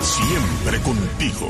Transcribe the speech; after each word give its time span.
Siempre 0.00 0.80
contigo. 0.80 1.48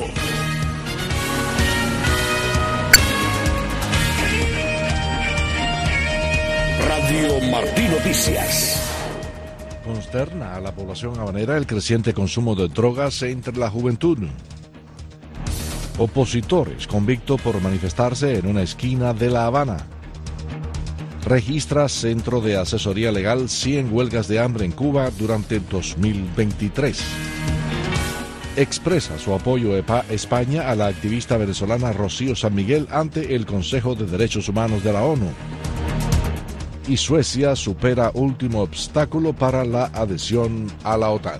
Radio 6.87 7.51
Martí 7.51 7.88
Noticias. 7.88 8.82
Consterna 9.85 10.54
a 10.54 10.61
la 10.61 10.74
población 10.74 11.19
habanera 11.19 11.56
el 11.56 11.66
creciente 11.66 12.12
consumo 12.12 12.54
de 12.54 12.69
drogas 12.69 13.22
entre 13.22 13.56
la 13.56 13.71
juventud. 13.71 14.19
Opositores 15.97 16.86
convictos 16.86 17.41
por 17.41 17.59
manifestarse 17.62 18.36
en 18.36 18.48
una 18.48 18.62
esquina 18.62 19.14
de 19.14 19.30
La 19.30 19.46
Habana. 19.46 19.79
Registra 21.25 21.89
Centro 21.89 22.43
de 22.43 22.59
Asesoría 22.59 23.12
Legal 23.12 23.48
100 23.48 23.95
huelgas 23.95 24.29
de 24.29 24.41
hambre 24.41 24.66
en 24.66 24.73
Cuba 24.73 25.11
durante 25.18 25.59
2023. 25.59 27.27
Expresa 28.59 29.16
su 29.20 29.32
apoyo 29.32 29.70
a 29.74 30.01
España 30.10 30.69
a 30.69 30.74
la 30.74 30.88
activista 30.88 31.37
venezolana 31.37 31.92
Rocío 31.92 32.34
San 32.34 32.56
Miguel 32.56 32.88
ante 32.91 33.37
el 33.37 33.46
Consejo 33.46 33.95
de 33.95 34.05
Derechos 34.05 34.48
Humanos 34.48 34.82
de 34.82 34.92
la 34.92 35.05
ONU. 35.05 35.30
Y 36.88 36.96
Suecia 36.96 37.55
supera 37.55 38.10
último 38.15 38.62
obstáculo 38.62 39.32
para 39.32 39.65
la 39.65 39.84
adhesión 39.84 40.66
a 40.82 40.96
la 40.96 41.10
OTAN. 41.10 41.38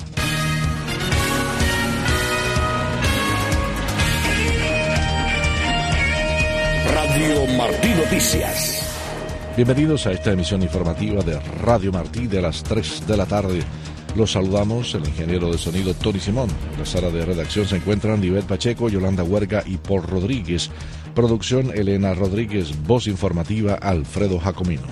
Radio 6.95 7.47
Martí 7.57 7.89
Noticias. 7.97 8.85
Bienvenidos 9.57 10.07
a 10.07 10.13
esta 10.13 10.31
emisión 10.31 10.63
informativa 10.63 11.25
de 11.25 11.41
Radio 11.65 11.91
Martí 11.91 12.29
de 12.29 12.43
las 12.43 12.63
3 12.63 13.09
de 13.09 13.17
la 13.17 13.27
tarde. 13.27 13.65
Los 14.19 14.33
saludamos 14.33 14.93
el 14.97 15.07
ingeniero 15.07 15.49
de 15.49 15.59
sonido 15.59 15.95
Tony 15.95 16.19
Simón. 16.19 16.49
En 16.73 16.81
la 16.81 16.85
sala 16.85 17.09
de 17.09 17.25
redacción 17.25 17.69
se 17.69 17.77
encuentran 17.77 18.21
Nivel 18.21 18.43
Pacheco, 18.43 18.89
Yolanda 18.89 19.23
Huerga 19.23 19.63
y 19.65 19.77
Paul 19.77 20.03
Rodríguez. 20.03 20.73
Producción 21.15 21.71
Elena 21.73 22.15
Rodríguez, 22.15 22.73
voz 22.85 23.07
informativa 23.07 23.75
Alfredo 23.75 24.41
Jacomino. 24.41 24.83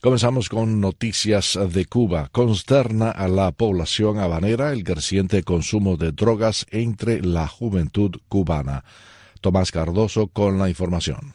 Comenzamos 0.00 0.48
con 0.48 0.80
noticias 0.80 1.58
de 1.68 1.84
Cuba. 1.84 2.30
Consterna 2.32 3.10
a 3.10 3.28
la 3.28 3.52
población 3.52 4.18
habanera 4.18 4.72
el 4.72 4.84
creciente 4.84 5.42
consumo 5.42 5.98
de 5.98 6.12
drogas 6.12 6.64
entre 6.70 7.20
la 7.20 7.46
juventud 7.48 8.12
cubana. 8.30 8.82
Tomás 9.42 9.70
Cardoso 9.70 10.28
con 10.28 10.58
la 10.58 10.70
información. 10.70 11.34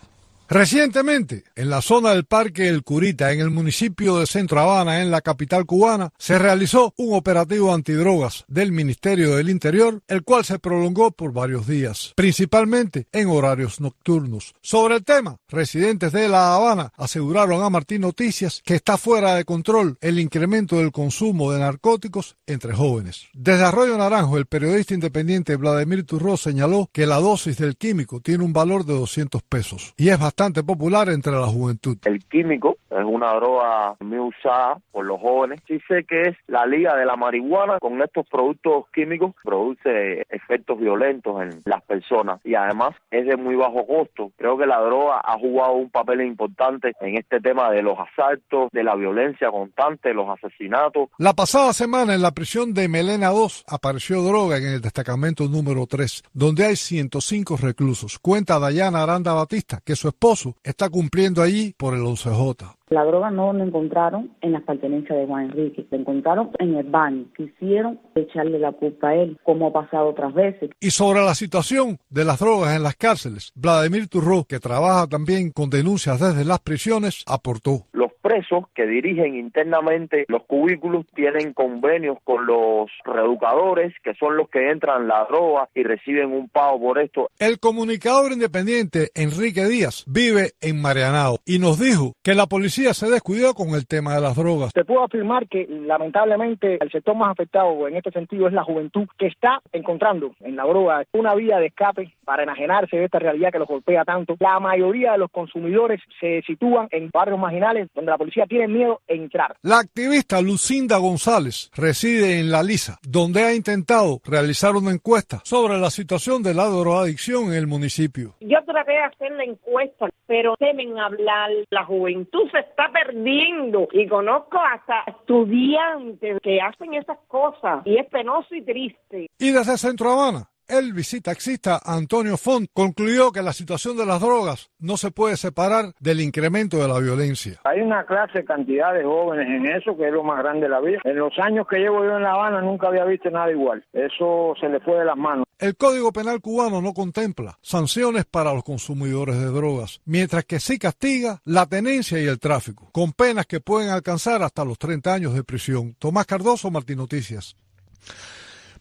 Recientemente, 0.50 1.44
en 1.58 1.70
la 1.70 1.82
zona 1.82 2.12
del 2.12 2.24
Parque 2.24 2.70
El 2.70 2.84
Curita, 2.84 3.34
en 3.34 3.42
el 3.42 3.50
municipio 3.50 4.18
de 4.18 4.26
Centro 4.26 4.62
Habana, 4.62 5.02
en 5.02 5.12
la 5.12 5.20
capital 5.20 5.66
cubana, 5.66 6.14
se 6.18 6.40
realizó 6.40 6.94
un 6.96 7.18
operativo 7.18 7.74
antidrogas 7.74 8.46
del 8.48 8.72
Ministerio 8.72 9.36
del 9.36 9.50
Interior, 9.50 10.02
el 10.08 10.24
cual 10.24 10.46
se 10.46 10.58
prolongó 10.58 11.12
por 11.12 11.34
varios 11.34 11.68
días, 11.68 12.14
principalmente 12.16 13.08
en 13.12 13.28
horarios 13.28 13.82
nocturnos. 13.82 14.56
Sobre 14.62 14.96
el 14.96 15.04
tema, 15.04 15.36
residentes 15.50 16.14
de 16.14 16.30
La 16.30 16.56
Habana 16.56 16.94
aseguraron 16.96 17.62
a 17.62 17.70
Martín 17.70 18.02
Noticias 18.02 18.62
que 18.64 18.76
está 18.76 18.98
fuera 18.98 19.36
de 19.36 19.44
control 19.44 19.98
el 20.00 20.18
incremento 20.18 20.78
del 20.78 20.94
consumo 20.94 21.52
de 21.52 21.60
narcóticos 21.60 22.38
entre 22.46 22.74
jóvenes. 22.74 23.28
Desde 23.34 23.66
Arroyo 23.66 23.98
Naranjo, 23.98 24.38
el 24.38 24.46
periodista 24.46 24.94
independiente 24.94 25.58
Vladimir 25.58 26.06
Turró 26.06 26.38
señaló 26.38 26.90
que 26.94 27.06
la 27.06 27.20
dosis 27.20 27.58
del 27.58 27.76
químico 27.76 28.22
tiene 28.22 28.46
un 28.46 28.54
valor 28.54 28.86
de 28.86 28.94
200 28.94 29.44
pesos 29.44 29.94
y 29.98 30.08
es 30.08 30.18
bastante 30.18 30.37
bastante 30.38 30.64
popular 30.64 31.10
entre 31.10 31.32
la 31.32 31.48
juventud. 31.48 31.98
El 32.06 32.24
químico 32.26 32.78
es 32.92 33.04
una 33.04 33.34
droga 33.34 33.96
muy 34.02 34.20
usada 34.20 34.78
por 34.92 35.04
los 35.04 35.20
jóvenes. 35.20 35.60
Sí 35.68 35.80
sé 35.88 36.04
que 36.04 36.22
es 36.22 36.38
la 36.46 36.68
liga 36.68 36.96
de 36.96 37.08
la 37.08 37.16
marihuana 37.16 37.80
con 37.80 38.00
estos 38.04 38.28
productos 38.30 38.86
químicos 38.94 39.34
produce 39.44 40.28
efectos 40.30 40.80
violentos 40.80 41.42
en 41.42 41.64
las 41.66 41.82
personas 41.86 42.40
y 42.44 42.54
además 42.54 42.92
es 43.10 43.26
de 43.26 43.36
muy 43.36 43.56
bajo 43.56 43.88
costo. 43.88 44.32
Creo 44.38 44.60
que 44.60 44.68
la 44.68 44.80
droga 44.80 45.22
ha 45.26 45.40
jugado 45.40 45.74
un 45.74 45.90
papel 45.90 46.22
importante 46.22 46.92
en 47.02 47.18
este 47.18 47.40
tema 47.40 47.72
de 47.72 47.82
los 47.82 47.98
asaltos, 47.98 48.70
de 48.72 48.84
la 48.84 48.94
violencia 48.94 49.50
constante, 49.50 50.14
los 50.14 50.30
asesinatos. 50.30 51.10
La 51.18 51.34
pasada 51.34 51.74
semana 51.74 52.14
en 52.14 52.22
la 52.22 52.32
prisión 52.32 52.76
de 52.76 52.88
Melena 52.88 53.30
2 53.30 53.66
apareció 53.70 54.22
droga 54.22 54.58
en 54.58 54.68
el 54.68 54.82
destacamento 54.82 55.48
número 55.48 55.88
3, 55.88 56.26
donde 56.32 56.66
hay 56.66 56.76
105 56.76 57.58
reclusos. 57.58 58.20
Cuenta 58.20 58.60
Dayana 58.60 59.02
Aranda 59.02 59.34
Batista 59.34 59.82
que 59.84 59.96
su 59.96 60.10
esposa 60.10 60.27
está 60.64 60.90
cumpliendo 60.90 61.42
allí 61.42 61.74
por 61.78 61.94
el 61.94 62.02
11J. 62.02 62.77
La 62.90 63.04
droga 63.04 63.32
no 63.32 63.52
la 63.52 63.66
encontraron 63.66 64.32
en 64.40 64.54
las 64.54 64.64
pertenencias 64.64 65.20
de 65.20 65.26
Juan 65.26 65.46
Enrique, 65.46 65.86
la 65.92 65.98
encontraron 65.98 66.52
en 66.58 66.76
el 66.76 66.86
baño. 66.86 67.26
Quisieron 67.36 68.00
echarle 68.16 68.60
la 68.60 68.72
culpa 68.72 69.10
a 69.10 69.16
él, 69.16 69.38
como 69.44 69.68
ha 69.68 69.74
pasado 69.74 70.08
otras 70.08 70.34
veces. 70.34 70.70
Y 70.80 70.92
sobre 70.92 71.22
la 71.22 71.36
situación 71.36 71.98
de 72.10 72.24
las 72.24 72.40
drogas 72.40 72.78
en 72.78 72.84
las 72.84 72.96
cárceles, 72.96 73.52
Vladimir 73.56 74.08
Turró, 74.08 74.46
que 74.46 74.60
trabaja 74.60 75.06
también 75.08 75.52
con 75.52 75.70
denuncias 75.70 76.22
desde 76.22 76.46
las 76.46 76.60
prisiones, 76.60 77.26
aportó. 77.28 77.88
Los 77.92 78.14
presos 78.22 78.66
que 78.74 78.86
dirigen 78.86 79.36
internamente 79.36 80.26
los 80.30 80.44
cubículos 80.46 81.06
tienen 81.14 81.54
convenios 81.54 82.18
con 82.24 82.46
los 82.46 82.90
reeducadores, 83.04 83.94
que 84.02 84.14
son 84.16 84.38
los 84.38 84.50
que 84.50 84.70
entran 84.70 85.10
la 85.10 85.26
droga 85.26 85.68
y 85.76 85.84
reciben 85.84 86.32
un 86.32 86.48
pago 86.48 86.80
por 86.80 87.00
esto. 87.00 87.30
El 87.38 87.60
comunicador 87.60 88.32
independiente 88.32 89.12
Enrique 89.14 89.66
Díaz 89.66 90.06
vive 90.08 90.52
en 90.62 90.82
Marianao 90.82 91.40
y 91.46 91.60
nos 91.60 91.80
dijo 91.80 92.14
que 92.24 92.34
la 92.34 92.48
policía 92.48 92.77
se 92.78 93.10
descuidó 93.10 93.54
con 93.54 93.70
el 93.70 93.88
tema 93.88 94.16
de 94.16 94.22
las 94.22 94.36
drogas. 94.36 94.72
Te 94.72 94.86
puedo 94.86 95.04
afirmar 95.04 95.48
que 95.48 95.68
lamentablemente 95.68 96.78
el 96.80 96.92
sector 96.92 97.16
más 97.16 97.32
afectado 97.32 97.88
en 97.88 97.96
este 97.96 98.12
sentido 98.12 98.48
es 98.48 98.54
la 98.54 98.64
juventud 98.64 99.08
que 99.18 99.28
está 99.28 99.62
encontrando 99.72 100.36
en 100.42 100.56
la 100.56 100.64
droga 100.64 101.04
una 101.14 101.34
vía 101.34 101.58
de 101.58 101.68
escape 101.68 102.14
para 102.24 102.44
enajenarse 102.44 102.98
de 102.98 103.06
esta 103.06 103.20
realidad 103.20 103.52
que 103.52 103.60
los 103.60 103.68
golpea 103.68 104.06
tanto. 104.06 104.36
La 104.40 104.60
mayoría 104.60 105.14
de 105.14 105.18
los 105.18 105.32
consumidores 105.32 106.02
se 106.20 106.42
sitúan 106.44 106.88
en 106.92 107.10
barrios 107.12 107.40
marginales 107.40 107.90
donde 107.96 108.12
la 108.12 108.18
policía 108.18 108.46
tiene 108.46 108.68
miedo 108.68 109.02
de 109.08 109.16
entrar. 109.16 109.56
La 109.64 109.80
activista 109.80 110.42
Lucinda 110.42 110.98
González 110.98 111.72
reside 111.76 112.40
en 112.40 112.52
La 112.52 112.62
Lisa, 112.62 113.00
donde 113.02 113.44
ha 113.44 113.54
intentado 113.54 114.22
realizar 114.26 114.76
una 114.76 114.92
encuesta 114.92 115.42
sobre 115.44 115.78
la 115.78 115.90
situación 115.90 116.44
de 116.44 116.54
la 116.54 116.66
drogadicción 116.66 117.46
en 117.46 117.54
el 117.54 117.68
municipio. 117.68 118.36
Yo 118.42 118.64
traté 118.66 118.92
de 118.92 119.00
hacer 119.00 119.32
la 119.32 119.44
encuesta, 119.44 120.10
pero 120.28 120.56
temen 120.58 120.98
hablar. 121.00 121.50
La 121.70 121.86
juventud 121.86 122.50
se 122.52 122.60
está 122.70 122.92
perdiendo 122.92 123.88
y 123.92 124.08
conozco 124.08 124.58
hasta 124.60 125.04
estudiantes 125.08 126.40
que 126.42 126.62
hacen 126.62 126.94
esas 126.94 127.18
cosas 127.28 127.82
y 127.86 127.98
es 127.98 128.08
penoso 128.08 128.54
y 128.56 128.62
triste. 128.64 129.30
Y 129.40 129.52
desde 129.52 129.78
Centro 129.78 130.12
Habana, 130.12 130.50
el 130.68 130.94
visitaxista 130.94 131.80
Antonio 131.84 132.38
Font 132.38 132.70
concluyó 132.74 133.32
que 133.32 133.42
la 133.42 133.54
situación 133.54 133.98
de 133.98 134.06
las 134.06 134.22
drogas 134.22 134.70
no 134.80 134.98
se 134.98 135.12
puede 135.12 135.38
separar 135.38 135.94
del 136.00 136.22
incremento 136.22 136.78
de 136.78 136.88
la 136.88 137.00
violencia. 137.00 137.60
Hay 137.64 137.82
una 137.82 138.06
clase, 138.06 138.44
cantidad 138.44 138.94
de 138.94 139.04
jóvenes 139.04 139.48
en 139.48 139.66
eso 139.66 139.96
que 139.98 140.08
es 140.08 140.14
lo 140.14 140.24
más 140.24 140.40
grande 140.40 140.64
de 140.64 140.70
la 140.70 140.80
vida. 140.80 141.00
En 141.04 141.18
los 141.18 141.38
años 141.40 141.68
que 141.68 141.78
llevo 141.78 142.04
yo 142.04 142.18
en 142.18 142.24
La 142.24 142.34
Habana 142.34 142.62
nunca 142.62 142.88
había 142.88 143.06
visto 143.06 143.30
nada 143.30 143.52
igual. 143.52 143.86
Eso 143.94 144.54
se 144.60 144.70
le 144.70 144.80
fue 144.80 145.00
de 145.00 145.06
las 145.06 145.18
manos. 145.18 145.46
El 145.60 145.76
Código 145.76 146.12
Penal 146.12 146.40
cubano 146.40 146.82
no 146.82 146.94
contempla 146.94 147.58
sanciones 147.62 148.26
para 148.26 148.54
los 148.54 148.64
consumidores 148.64 149.40
de 149.40 149.48
drogas, 149.48 150.02
mientras 150.06 150.46
que 150.46 150.60
sí 150.60 150.78
castiga 150.78 151.42
la 151.46 151.66
tenencia 151.66 152.20
y 152.20 152.28
el 152.28 152.40
tráfico, 152.40 152.90
con 152.92 153.12
penas 153.12 153.48
que 153.48 153.60
pueden 153.60 153.90
alcanzar 153.90 154.44
hasta 154.44 154.64
los 154.64 154.78
30 154.78 155.14
años 155.14 155.34
de 155.34 155.44
prisión. 155.44 155.96
Tomás 155.98 156.28
Cardoso, 156.28 156.70
Martín 156.70 156.98
Noticias. 156.98 157.56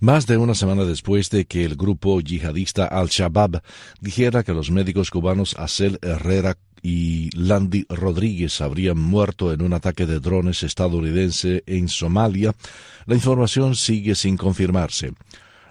Más 0.01 0.27
de 0.27 0.37
una 0.37 0.55
semana 0.55 0.84
después 0.84 1.31
de 1.31 1.47
que 1.47 1.65
el 1.65 1.75
grupo 1.75 2.21
yihadista 2.21 2.84
Al-Shabaab 2.84 3.62
dijera 4.01 4.43
que 4.43 4.53
los 4.53 4.71
médicos 4.71 5.11
cubanos 5.11 5.57
Acel 5.59 5.99
Herrera 6.03 6.59
y 6.83 7.31
Landy 7.34 7.87
Rodríguez 7.89 8.61
habrían 8.61 8.99
muerto 8.99 9.55
en 9.55 9.62
un 9.62 9.73
ataque 9.73 10.05
de 10.05 10.21
drones 10.21 10.62
estadounidense 10.62 11.65
en 11.67 11.89
Somalia, 11.89 12.55
la 13.07 13.15
información 13.15 13.75
sigue 13.75 14.15
sin 14.15 14.37
confirmarse. 14.37 15.13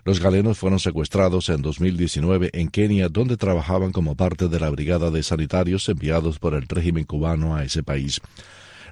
Los 0.05 0.19
galenos 0.19 0.57
fueron 0.57 0.79
secuestrados 0.79 1.49
en 1.49 1.61
2019 1.61 2.49
en 2.53 2.69
Kenia, 2.69 3.09
donde 3.09 3.37
trabajaban 3.37 3.91
como 3.91 4.15
parte 4.15 4.47
de 4.47 4.59
la 4.59 4.69
brigada 4.69 5.11
de 5.11 5.23
sanitarios 5.23 5.87
enviados 5.87 6.39
por 6.39 6.53
el 6.55 6.67
régimen 6.67 7.05
cubano 7.05 7.55
a 7.55 7.63
ese 7.63 7.83
país. 7.83 8.21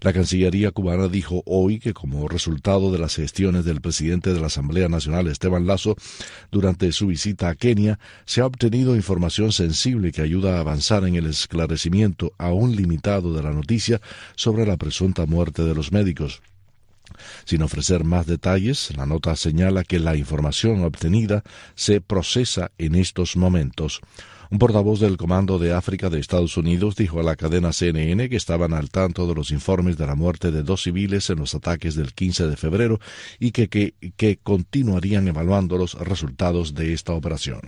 La 0.03 0.11
Cancillería 0.11 0.71
cubana 0.71 1.07
dijo 1.07 1.43
hoy 1.45 1.79
que 1.79 1.93
como 1.93 2.27
resultado 2.27 2.91
de 2.91 2.99
las 2.99 3.15
gestiones 3.15 3.63
del 3.63 3.79
presidente 3.79 4.33
de 4.33 4.41
la 4.41 4.47
Asamblea 4.47 4.89
Nacional, 4.89 5.27
Esteban 5.27 5.65
Lazo, 5.65 5.95
durante 6.51 6.91
su 6.91 7.07
visita 7.07 7.47
a 7.47 7.55
Kenia, 7.55 7.99
se 8.25 8.41
ha 8.41 8.45
obtenido 8.45 8.97
información 8.97 9.53
sensible 9.53 10.11
que 10.11 10.21
ayuda 10.21 10.57
a 10.57 10.59
avanzar 10.59 11.05
en 11.05 11.15
el 11.15 11.27
esclarecimiento 11.27 12.33
aún 12.37 12.75
limitado 12.75 13.33
de 13.33 13.43
la 13.43 13.51
noticia 13.51 14.01
sobre 14.35 14.65
la 14.65 14.75
presunta 14.75 15.25
muerte 15.25 15.63
de 15.63 15.73
los 15.73 15.93
médicos. 15.93 16.41
Sin 17.45 17.61
ofrecer 17.61 18.03
más 18.03 18.25
detalles, 18.25 18.93
la 18.97 19.05
nota 19.05 19.37
señala 19.37 19.85
que 19.85 19.99
la 19.99 20.17
información 20.17 20.83
obtenida 20.83 21.43
se 21.75 22.01
procesa 22.01 22.71
en 22.77 22.95
estos 22.95 23.37
momentos. 23.37 24.01
Un 24.53 24.59
portavoz 24.59 24.99
del 24.99 25.17
Comando 25.17 25.57
de 25.57 25.73
África 25.73 26.11
de 26.11 26.19
Estados 26.19 26.57
Unidos 26.57 26.95
dijo 26.95 27.19
a 27.19 27.23
la 27.23 27.35
cadena 27.35 27.73
CNN 27.73 28.29
que 28.29 28.35
estaban 28.35 28.75
al 28.75 28.91
tanto 28.91 29.25
de 29.25 29.33
los 29.33 29.49
informes 29.49 29.97
de 29.97 30.05
la 30.05 30.13
muerte 30.13 30.51
de 30.51 30.61
dos 30.61 30.83
civiles 30.83 31.27
en 31.31 31.39
los 31.39 31.55
ataques 31.55 31.95
del 31.95 32.13
15 32.13 32.49
de 32.49 32.55
febrero 32.55 32.99
y 33.39 33.49
que, 33.49 33.67
que, 33.67 33.95
que 34.15 34.37
continuarían 34.37 35.27
evaluando 35.27 35.75
los 35.79 35.95
resultados 35.95 36.75
de 36.75 36.93
esta 36.93 37.13
operación 37.13 37.61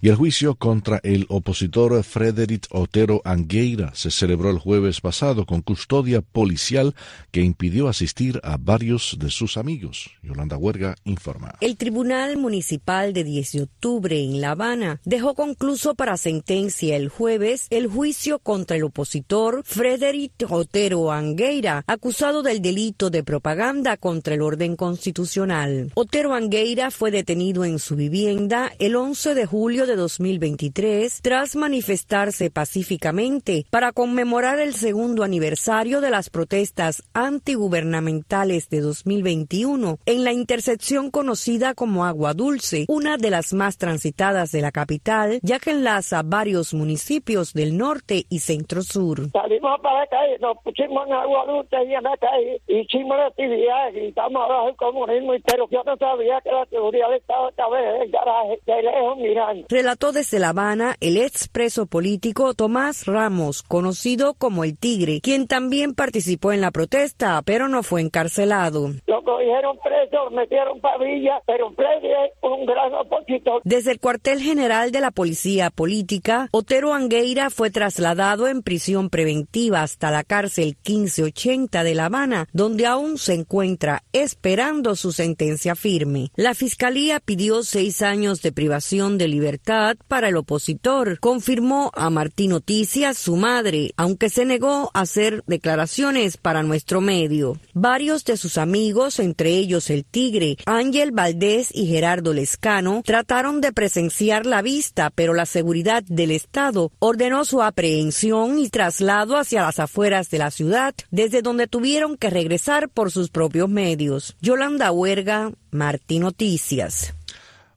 y 0.00 0.08
el 0.08 0.14
juicio 0.14 0.54
contra 0.54 1.00
el 1.02 1.26
opositor 1.28 2.02
Frederic 2.02 2.66
Otero 2.70 3.20
Angueira 3.24 3.92
se 3.94 4.10
celebró 4.10 4.50
el 4.50 4.58
jueves 4.58 5.00
pasado 5.00 5.46
con 5.46 5.62
custodia 5.62 6.20
policial 6.20 6.94
que 7.30 7.42
impidió 7.42 7.88
asistir 7.88 8.40
a 8.44 8.56
varios 8.56 9.16
de 9.18 9.30
sus 9.30 9.56
amigos. 9.56 10.10
Yolanda 10.22 10.56
Huerga 10.56 10.94
informa. 11.04 11.54
El 11.60 11.76
Tribunal 11.76 12.36
Municipal 12.36 13.12
de 13.12 13.24
10 13.24 13.52
de 13.52 13.62
octubre 13.62 14.22
en 14.22 14.40
La 14.40 14.52
Habana 14.52 15.00
dejó 15.04 15.34
concluso 15.34 15.94
para 15.94 16.16
sentencia 16.16 16.96
el 16.96 17.08
jueves 17.08 17.66
el 17.70 17.86
juicio 17.88 18.38
contra 18.38 18.76
el 18.76 18.84
opositor 18.84 19.62
Frederic 19.64 20.32
Otero 20.48 21.10
Angueira, 21.10 21.84
acusado 21.86 22.42
del 22.42 22.62
delito 22.62 23.10
de 23.10 23.24
propaganda 23.24 23.96
contra 23.96 24.34
el 24.34 24.42
orden 24.42 24.76
constitucional. 24.76 25.90
Otero 25.94 26.34
Angueira 26.34 26.90
fue 26.90 27.10
detenido 27.10 27.64
en 27.64 27.78
su 27.78 27.96
vivienda 27.96 28.72
el 28.78 28.96
11 28.96 29.34
de 29.34 29.46
julio 29.46 29.86
de 29.88 29.96
2023 29.96 31.22
tras 31.22 31.56
manifestarse 31.56 32.50
pacíficamente 32.50 33.64
para 33.70 33.92
conmemorar 33.92 34.60
el 34.60 34.74
segundo 34.74 35.24
aniversario 35.24 36.02
de 36.02 36.10
las 36.10 36.28
protestas 36.28 37.02
antigubernamentales 37.14 38.68
de 38.68 38.82
2021 38.82 39.98
en 40.04 40.24
la 40.24 40.32
intersección 40.32 41.10
conocida 41.10 41.72
como 41.72 42.04
Agua 42.04 42.34
Dulce, 42.34 42.84
una 42.88 43.16
de 43.16 43.30
las 43.30 43.54
más 43.54 43.78
transitadas 43.78 44.52
de 44.52 44.60
la 44.60 44.72
capital, 44.72 45.40
ya 45.42 45.58
que 45.58 45.70
enlaza 45.70 46.22
varios 46.22 46.74
municipios 46.74 47.54
del 47.54 47.78
norte 47.78 48.26
y 48.28 48.40
centro 48.40 48.82
sur. 48.82 49.30
Salimos 49.32 49.80
para 49.80 50.00
la 50.00 50.06
calle, 50.08 50.38
nos 50.38 50.58
pusimos 50.62 51.06
en 51.06 51.14
Agua 51.14 51.46
Dulce 51.46 51.76
y 51.88 51.94
en 51.94 52.02
la 52.02 52.16
calle, 52.18 52.60
hicimos 52.68 53.16
la 53.16 53.26
actividad, 53.28 53.90
gritamos 53.94 54.42
abajo 54.44 54.68
el 54.68 54.76
comunismo, 54.76 55.32
pero 55.46 55.66
yo 55.70 55.82
no 55.84 55.96
sabía 55.96 56.42
que 56.42 56.52
la 56.52 56.66
seguridad 56.66 57.14
estaba 57.14 57.48
en 57.80 58.02
el 58.02 58.10
garaje, 58.10 58.60
de 58.66 58.82
lejos 58.82 59.16
mirando 59.16 59.77
relató 59.78 60.10
desde 60.10 60.40
La 60.40 60.48
Habana 60.48 60.96
el 60.98 61.16
expreso 61.16 61.86
político 61.86 62.52
Tomás 62.52 63.06
Ramos, 63.06 63.62
conocido 63.62 64.34
como 64.34 64.64
el 64.64 64.76
Tigre, 64.76 65.20
quien 65.20 65.46
también 65.46 65.94
participó 65.94 66.50
en 66.50 66.60
la 66.60 66.72
protesta, 66.72 67.40
pero 67.42 67.68
no 67.68 67.84
fue 67.84 68.00
encarcelado. 68.00 68.90
Lo 69.06 69.22
cogieron 69.22 69.78
preso, 69.78 70.30
metieron 70.32 70.80
pavilla, 70.80 71.40
pero 71.46 71.68
un 71.68 72.66
gran 72.66 72.92
opositor. 72.92 73.62
Desde 73.62 73.92
el 73.92 74.00
cuartel 74.00 74.40
general 74.40 74.90
de 74.90 75.00
la 75.00 75.12
Policía 75.12 75.70
Política, 75.70 76.48
Otero 76.50 76.92
Angueira 76.92 77.48
fue 77.48 77.70
trasladado 77.70 78.48
en 78.48 78.62
prisión 78.62 79.10
preventiva 79.10 79.82
hasta 79.82 80.10
la 80.10 80.24
cárcel 80.24 80.76
1580 80.84 81.84
de 81.84 81.94
La 81.94 82.06
Habana, 82.06 82.48
donde 82.52 82.86
aún 82.86 83.16
se 83.16 83.34
encuentra 83.34 84.02
esperando 84.12 84.96
su 84.96 85.12
sentencia 85.12 85.76
firme. 85.76 86.30
La 86.34 86.54
fiscalía 86.54 87.20
pidió 87.20 87.62
seis 87.62 88.02
años 88.02 88.42
de 88.42 88.50
privación 88.50 89.18
de 89.18 89.28
libertad 89.28 89.67
para 90.08 90.28
el 90.28 90.36
opositor, 90.36 91.20
confirmó 91.20 91.90
a 91.94 92.08
Martín 92.08 92.52
Noticias 92.52 93.18
su 93.18 93.36
madre, 93.36 93.92
aunque 93.98 94.30
se 94.30 94.46
negó 94.46 94.90
a 94.94 95.00
hacer 95.00 95.44
declaraciones 95.46 96.38
para 96.38 96.62
nuestro 96.62 97.02
medio. 97.02 97.58
Varios 97.74 98.24
de 98.24 98.38
sus 98.38 98.56
amigos, 98.56 99.18
entre 99.18 99.50
ellos 99.50 99.90
el 99.90 100.06
Tigre, 100.06 100.56
Ángel 100.64 101.12
Valdés 101.12 101.68
y 101.74 101.86
Gerardo 101.86 102.32
Lescano, 102.32 103.02
trataron 103.04 103.60
de 103.60 103.72
presenciar 103.72 104.46
la 104.46 104.62
vista, 104.62 105.10
pero 105.10 105.34
la 105.34 105.44
seguridad 105.44 106.02
del 106.02 106.30
Estado 106.30 106.90
ordenó 106.98 107.44
su 107.44 107.62
aprehensión 107.62 108.58
y 108.58 108.70
traslado 108.70 109.36
hacia 109.36 109.62
las 109.62 109.80
afueras 109.80 110.30
de 110.30 110.38
la 110.38 110.50
ciudad, 110.50 110.94
desde 111.10 111.42
donde 111.42 111.66
tuvieron 111.66 112.16
que 112.16 112.30
regresar 112.30 112.88
por 112.88 113.10
sus 113.10 113.28
propios 113.28 113.68
medios. 113.68 114.34
Yolanda 114.40 114.92
Huerga, 114.92 115.52
Martín 115.70 116.22
Noticias. 116.22 117.12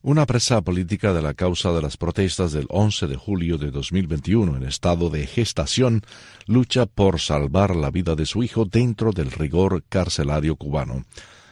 Una 0.04 0.26
presa 0.26 0.62
política 0.62 1.14
de 1.14 1.22
la 1.22 1.36
causa 1.36 1.72
de 1.74 1.80
las 1.80 1.96
protestas 1.96 2.52
del 2.52 2.66
11 2.70 3.06
de 3.06 3.16
julio 3.18 3.60
de 3.60 3.70
2021 3.70 4.58
en 4.58 4.64
estado 4.64 5.12
de 5.12 5.28
gestación 5.28 6.02
lucha 6.48 6.88
por 6.88 7.20
salvar 7.20 7.76
la 7.76 7.92
vida 7.92 8.16
de 8.16 8.26
su 8.26 8.42
hijo 8.42 8.66
dentro 8.66 9.12
del 9.12 9.30
rigor 9.30 9.84
carcelario 9.88 10.56
cubano. 10.56 11.06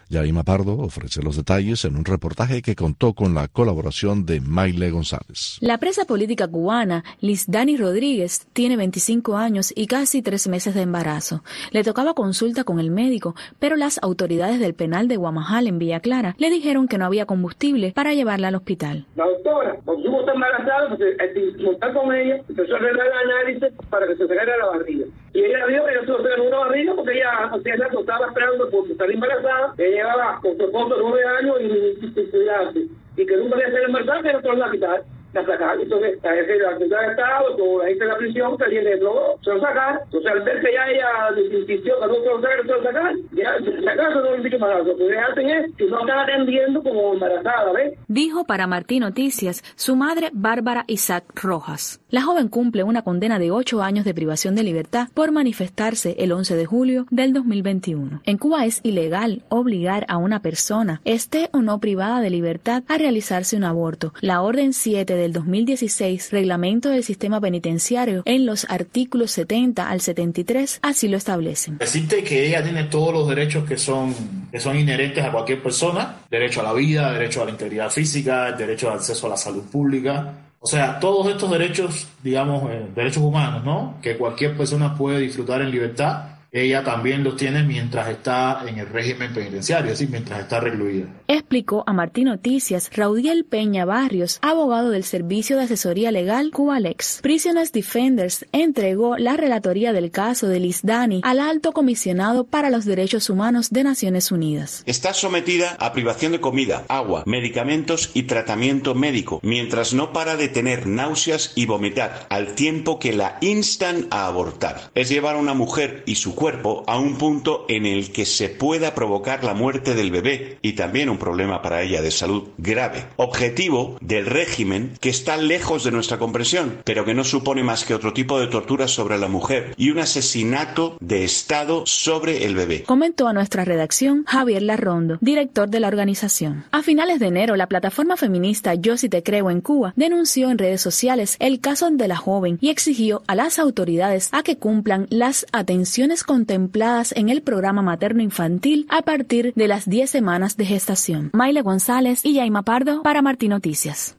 Yaima 0.10 0.44
Pardo 0.44 0.76
ofrece 0.80 1.22
los 1.22 1.38
detalles 1.38 1.86
en 1.86 1.96
un 1.96 2.04
reportaje 2.04 2.64
que 2.64 2.76
contó 2.76 3.14
con 3.14 3.36
la 3.36 3.48
colaboración 3.48 4.26
de 4.26 4.42
Maile 4.42 4.90
González. 4.90 5.60
La 5.62 5.78
presa 5.78 6.06
política 6.06 6.48
cubana, 6.48 7.04
Liz 7.22 7.46
Dani 7.48 7.78
Rodríguez, 7.78 8.48
tiene 8.54 8.76
25 8.76 9.38
años 9.38 9.72
y 9.76 9.86
casi 9.86 10.24
tres 10.24 10.48
meses 10.48 10.74
de 10.74 10.82
embarazo. 10.82 11.44
Le 11.70 11.84
tocaba 11.84 12.16
consulta 12.16 12.64
con 12.64 12.80
el 12.80 12.90
médico, 12.90 13.36
pero 13.60 13.76
las 13.76 14.02
autoridades 14.02 14.60
del 14.60 14.74
penal 14.74 15.08
de 15.08 15.18
Guamajal 15.18 15.68
en 15.68 15.78
Villa 15.78 16.00
Clara 16.00 16.34
le 16.40 16.50
dijeron 16.50 16.88
que 16.88 16.98
no 16.98 17.06
había 17.06 17.28
combustible 17.28 17.92
para 17.92 18.16
llevarla 18.16 18.48
al 18.48 18.56
hospital. 18.56 19.06
La 19.16 19.26
doctora, 19.26 19.78
cuando 19.86 20.04
supo 20.04 20.22
está 20.22 20.34
embarazada, 20.34 20.98
pues, 20.98 21.62
montar 21.62 21.94
con 21.94 22.16
ella, 22.16 22.38
empezó 22.50 22.74
a 22.74 22.78
hacer 22.78 22.90
el 22.90 23.00
análisis 23.00 23.88
para 23.92 24.08
que 24.08 24.16
se 24.16 24.28
sacara 24.28 24.58
la 24.58 24.66
barriga. 24.78 25.06
Y 25.40 25.46
ella 25.46 25.68
dijo 25.68 25.86
que 25.86 25.96
no 25.96 26.18
se 26.18 26.38
lo 26.38 26.44
una 26.50 26.58
barriga 26.58 26.96
porque 26.96 27.14
ella, 27.14 27.50
o 27.54 27.62
sea, 27.62 27.74
ella 27.74 27.88
estaba 27.88 28.28
esperando 28.28 28.70
por 28.70 28.92
estar 28.92 29.10
embarazada. 29.10 29.74
Ella 29.78 29.96
llevaba 29.96 30.40
con 30.42 30.58
su 30.58 30.64
esposo 30.66 30.96
nueve 31.00 31.24
años 31.40 31.56
y, 31.62 33.22
y, 33.22 33.26
que 33.26 33.38
nunca 33.38 33.56
había 33.56 33.70
sido 33.70 33.86
embarazada, 33.86 34.22
que 34.22 34.34
no 34.34 34.42
se 34.42 34.48
lo 34.50 34.66
a 34.66 34.72
quitar 34.72 35.04
la 35.34 35.46
sacar. 35.46 35.80
Entonces, 35.80 36.26
a 36.26 36.36
ese 36.36 36.58
la 36.58 36.78
ciudad 36.78 37.02
de 37.02 37.08
Estado, 37.08 37.58
como 37.58 37.80
la 37.80 37.88
gente 37.88 38.04
de 38.04 38.12
la 38.12 38.18
prisión, 38.18 38.58
que 38.58 38.66
tiene 38.66 38.96
luego 38.98 39.40
se 39.44 39.54
lo 39.54 39.62
sacar. 39.62 40.02
Entonces, 40.04 40.32
al 40.32 40.42
ver 40.42 40.62
que 40.62 40.74
ya 40.74 40.88
ella 40.88 41.58
insistió 41.58 42.00
que 42.00 42.08
no 42.08 42.14
se 42.16 42.26
lo 42.26 42.42
sacar, 42.42 42.62
se 42.62 42.68
lo 42.68 42.84
sacar, 42.84 43.16
ya 43.32 43.84
sacar, 43.86 44.16
no 44.16 44.22
lo 44.22 44.38
dicho 44.44 44.60
más. 44.60 44.86
Lo 44.86 44.98
que 44.98 45.18
hacen 45.18 45.50
es 45.50 45.76
que 45.76 45.86
no 45.86 46.00
están 46.02 46.20
atendiendo 46.20 46.84
como 46.84 47.14
embarazada, 47.14 47.72
¿ves? 47.74 47.94
Dijo 48.08 48.44
para 48.46 48.68
Martín 48.68 49.02
Noticias 49.02 49.64
su 49.76 49.96
madre 49.96 50.30
Bárbara 50.34 50.84
Isaac 50.88 51.24
Rojas. 51.42 52.02
La 52.12 52.24
joven 52.24 52.48
cumple 52.48 52.82
una 52.82 53.04
condena 53.04 53.38
de 53.38 53.52
ocho 53.52 53.84
años 53.84 54.04
de 54.04 54.16
privación 54.16 54.56
de 54.56 54.64
libertad 54.64 55.10
por 55.14 55.32
manifestarse 55.32 56.16
el 56.18 56.32
11 56.32 56.56
de 56.56 56.66
julio 56.66 57.06
del 57.12 57.34
2021. 57.34 58.24
En 58.26 58.38
Cuba 58.40 58.66
es 58.66 58.80
ilegal 58.82 59.44
obligar 59.50 60.08
a 60.10 60.18
una 60.18 60.42
persona, 60.42 61.02
esté 61.06 61.50
o 61.54 61.62
no 61.62 61.78
privada 61.80 62.20
de 62.20 62.32
libertad, 62.32 62.82
a 62.88 62.98
realizarse 62.98 63.56
un 63.56 63.64
aborto. 63.64 64.12
La 64.22 64.42
Orden 64.42 64.74
7 64.74 65.14
del 65.14 65.34
2016, 65.34 66.32
Reglamento 66.32 66.90
del 66.90 67.04
Sistema 67.04 67.40
Penitenciario, 67.40 68.24
en 68.26 68.48
los 68.48 68.66
artículos 68.72 69.30
70 69.30 69.88
al 69.88 70.02
73, 70.02 70.80
así 70.82 71.10
lo 71.10 71.18
establecen. 71.18 71.78
Decirte 71.78 72.24
que 72.24 72.48
ella 72.48 72.64
tiene 72.64 72.86
todos 72.86 73.14
los 73.14 73.30
derechos 73.30 73.66
que 73.66 73.78
son, 73.78 74.16
que 74.52 74.60
son 74.60 74.80
inherentes 74.80 75.24
a 75.24 75.32
cualquier 75.32 75.62
persona, 75.62 76.22
derecho 76.32 76.62
a 76.62 76.64
la 76.64 76.74
vida, 76.74 77.14
derecho 77.14 77.44
a 77.44 77.46
la 77.46 77.52
integridad 77.52 77.92
física, 77.92 78.52
derecho 78.54 78.90
al 78.90 78.98
acceso 78.98 79.28
a 79.28 79.30
la 79.30 79.38
salud 79.38 79.62
pública, 79.72 80.34
o 80.60 80.68
sea, 80.68 81.00
todos 81.00 81.28
estos 81.28 81.50
derechos, 81.50 82.08
digamos, 82.22 82.70
eh, 82.70 82.88
derechos 82.94 83.24
humanos, 83.24 83.64
¿no? 83.64 83.96
Que 84.02 84.18
cualquier 84.18 84.58
persona 84.58 84.96
puede 84.96 85.20
disfrutar 85.20 85.62
en 85.62 85.72
libertad 85.72 86.39
ella 86.52 86.84
también 86.84 87.24
los 87.24 87.36
tiene 87.36 87.64
mientras 87.64 88.10
está 88.10 88.64
en 88.68 88.80
el 88.80 88.88
régimen 88.88 89.34
penitenciario, 89.34 89.92
es 89.92 90.00
decir, 90.00 90.12
mientras 90.12 90.40
está 90.40 90.60
recluida. 90.60 91.06
Explicó 91.28 91.84
a 91.86 91.94
Martín 91.94 92.26
Noticias 92.26 92.90
Raudiel 92.96 93.46
Peña 93.46 93.86
Barrios, 93.86 94.40
abogado 94.42 94.90
del 94.90 95.04
Servicio 95.04 95.58
de 95.58 95.64
Asesoría 95.64 96.12
Legal 96.12 96.50
Cubalex. 96.52 97.20
Prisoners 97.22 97.72
Defenders 97.72 98.46
entregó 98.52 99.18
la 99.18 99.38
relatoría 99.38 99.94
del 99.94 100.10
caso 100.10 100.48
de 100.48 100.60
Liz 100.60 100.82
Dani 100.82 101.22
al 101.24 101.40
alto 101.40 101.72
comisionado 101.72 102.46
para 102.46 102.72
los 102.72 102.86
derechos 102.86 103.30
humanos 103.30 103.70
de 103.70 103.84
Naciones 103.84 104.32
Unidas. 104.32 104.84
Está 104.88 105.14
sometida 105.14 105.76
a 105.80 105.94
privación 105.94 106.32
de 106.32 106.42
comida, 106.42 106.84
agua, 106.88 107.24
medicamentos 107.28 108.10
y 108.16 108.24
tratamiento 108.24 108.96
médico, 108.96 109.40
mientras 109.44 109.94
no 109.94 110.14
para 110.14 110.36
de 110.36 110.48
tener 110.48 110.88
náuseas 110.88 111.54
y 111.56 111.68
vomitar, 111.68 112.26
al 112.30 112.56
tiempo 112.56 112.98
que 112.98 113.14
la 113.14 113.38
instan 113.42 114.08
a 114.10 114.26
abortar. 114.26 114.90
Es 114.96 115.10
llevar 115.10 115.36
a 115.36 115.40
una 115.40 115.54
mujer 115.54 116.04
y 116.08 116.16
su 116.16 116.34
cuerpo 116.40 116.86
a 116.88 116.98
un 116.98 117.18
punto 117.18 117.66
en 117.68 117.86
el 117.86 118.14
que 118.14 118.26
se 118.26 118.48
pueda 118.48 118.96
provocar 118.96 119.44
la 119.44 119.54
muerte 119.54 119.94
del 119.94 120.10
bebé 120.10 120.58
y 120.62 120.74
también 120.74 121.10
un 121.10 121.18
problema 121.18 121.62
para 121.62 121.82
ella 121.82 122.02
de 122.02 122.12
salud 122.12 122.48
grave. 122.58 123.06
Objetivo 123.18 123.98
del 124.00 124.26
régimen 124.26 124.94
que 125.02 125.10
está 125.10 125.36
lejos 125.36 125.84
de 125.84 125.92
nuestra 125.92 126.18
comprensión, 126.18 126.78
pero 126.86 127.04
que 127.04 127.14
no 127.14 127.26
supone 127.26 127.62
más 127.62 127.84
que 127.84 127.94
otro 127.94 128.14
tipo 128.14 128.40
de 128.40 128.48
tortura 128.48 128.88
sobre 128.88 129.18
la 129.18 129.28
mujer 129.28 129.74
y 129.76 129.90
un 129.92 130.00
asesinato 130.00 130.96
de 131.02 131.26
Estado 131.26 131.84
sobre 131.86 132.46
el 132.46 132.56
bebé. 132.56 132.84
Comentó 132.84 133.28
a 133.28 133.34
nuestra 133.34 133.66
redacción 133.66 134.24
Javier 134.26 134.64
Larrondo, 134.64 135.18
director 135.20 135.70
de 135.70 135.82
la 135.82 135.90
organización. 135.90 136.64
A 136.72 136.82
finales 136.82 137.20
de 137.20 137.28
enero, 137.28 137.58
la 137.58 137.68
plataforma 137.68 138.16
feminista 138.16 138.76
Yo 138.76 138.96
si 138.96 139.10
te 139.10 139.24
creo 139.24 139.50
en 139.50 139.60
Cuba 139.60 139.92
denunció 139.98 140.50
en 140.50 140.58
redes 140.58 140.80
sociales 140.80 141.36
el 141.40 141.60
caso 141.60 141.90
de 141.92 142.08
la 142.08 142.16
joven 142.16 142.58
y 142.62 142.70
exigió 142.70 143.24
a 143.28 143.36
las 143.36 143.58
autoridades 143.58 144.30
a 144.32 144.44
que 144.44 144.58
cumplan 144.58 145.08
las 145.10 145.46
atenciones 145.52 146.24
contempladas 146.30 147.12
en 147.18 147.30
el 147.30 147.42
programa 147.42 147.82
materno 147.82 148.22
infantil 148.22 148.86
a 148.90 149.02
partir 149.02 149.52
de 149.56 149.68
las 149.68 149.90
10 149.90 150.08
semanas 150.08 150.58
de 150.58 150.66
gestación. 150.68 151.32
Maile 151.34 151.64
González 151.64 152.24
y 152.24 152.36
Yaima 152.36 152.62
Pardo 152.62 153.02
para 153.02 153.24
Martín 153.24 153.50
Noticias. 153.50 154.16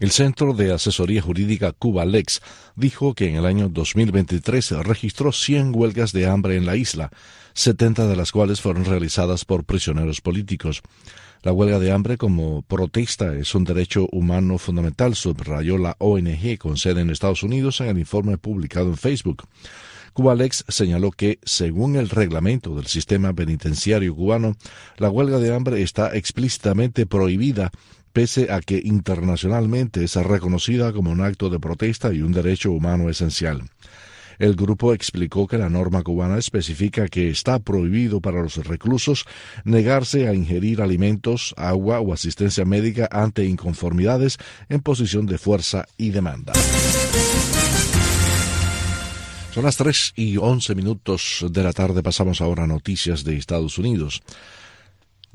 El 0.00 0.10
Centro 0.10 0.54
de 0.54 0.72
Asesoría 0.72 1.20
Jurídica 1.20 1.72
Cuba 1.72 2.06
Lex 2.06 2.40
dijo 2.76 3.12
que 3.12 3.28
en 3.28 3.36
el 3.36 3.44
año 3.44 3.68
2023 3.68 4.70
registró 4.86 5.32
100 5.32 5.72
huelgas 5.74 6.12
de 6.12 6.26
hambre 6.26 6.56
en 6.56 6.64
la 6.64 6.76
isla, 6.76 7.10
70 7.52 8.06
de 8.06 8.16
las 8.16 8.32
cuales 8.32 8.62
fueron 8.62 8.86
realizadas 8.86 9.44
por 9.44 9.64
prisioneros 9.64 10.22
políticos. 10.22 10.80
La 11.42 11.52
huelga 11.52 11.78
de 11.78 11.92
hambre 11.92 12.16
como 12.16 12.62
protesta 12.62 13.34
es 13.34 13.54
un 13.54 13.64
derecho 13.64 14.08
humano 14.12 14.56
fundamental, 14.56 15.14
subrayó 15.14 15.76
la 15.76 15.94
ONG 15.98 16.56
con 16.58 16.78
sede 16.78 17.02
en 17.02 17.10
Estados 17.10 17.42
Unidos 17.42 17.82
en 17.82 17.88
el 17.88 17.98
informe 17.98 18.38
publicado 18.38 18.88
en 18.88 18.96
Facebook. 18.96 19.46
Cubalex 20.18 20.64
señaló 20.66 21.12
que, 21.12 21.38
según 21.44 21.94
el 21.94 22.08
reglamento 22.08 22.74
del 22.74 22.88
sistema 22.88 23.32
penitenciario 23.32 24.16
cubano, 24.16 24.56
la 24.96 25.10
huelga 25.10 25.38
de 25.38 25.54
hambre 25.54 25.80
está 25.80 26.16
explícitamente 26.16 27.06
prohibida 27.06 27.70
pese 28.12 28.50
a 28.50 28.60
que 28.60 28.82
internacionalmente 28.82 30.02
es 30.02 30.16
reconocida 30.16 30.92
como 30.92 31.12
un 31.12 31.20
acto 31.20 31.50
de 31.50 31.60
protesta 31.60 32.12
y 32.12 32.22
un 32.22 32.32
derecho 32.32 32.72
humano 32.72 33.08
esencial. 33.08 33.62
El 34.40 34.56
grupo 34.56 34.92
explicó 34.92 35.46
que 35.46 35.56
la 35.56 35.70
norma 35.70 36.02
cubana 36.02 36.36
especifica 36.36 37.06
que 37.06 37.30
está 37.30 37.60
prohibido 37.60 38.20
para 38.20 38.42
los 38.42 38.56
reclusos 38.56 39.24
negarse 39.62 40.26
a 40.26 40.34
ingerir 40.34 40.82
alimentos, 40.82 41.54
agua 41.56 42.00
o 42.00 42.12
asistencia 42.12 42.64
médica 42.64 43.08
ante 43.12 43.44
inconformidades 43.44 44.38
en 44.68 44.80
posición 44.80 45.26
de 45.26 45.38
fuerza 45.38 45.86
y 45.96 46.10
demanda. 46.10 46.54
Son 49.58 49.64
las 49.64 49.76
3 49.76 50.12
y 50.14 50.36
11 50.36 50.76
minutos 50.76 51.44
de 51.50 51.64
la 51.64 51.72
tarde. 51.72 52.00
Pasamos 52.00 52.40
ahora 52.40 52.62
a 52.62 52.66
noticias 52.68 53.24
de 53.24 53.36
Estados 53.36 53.76
Unidos. 53.76 54.22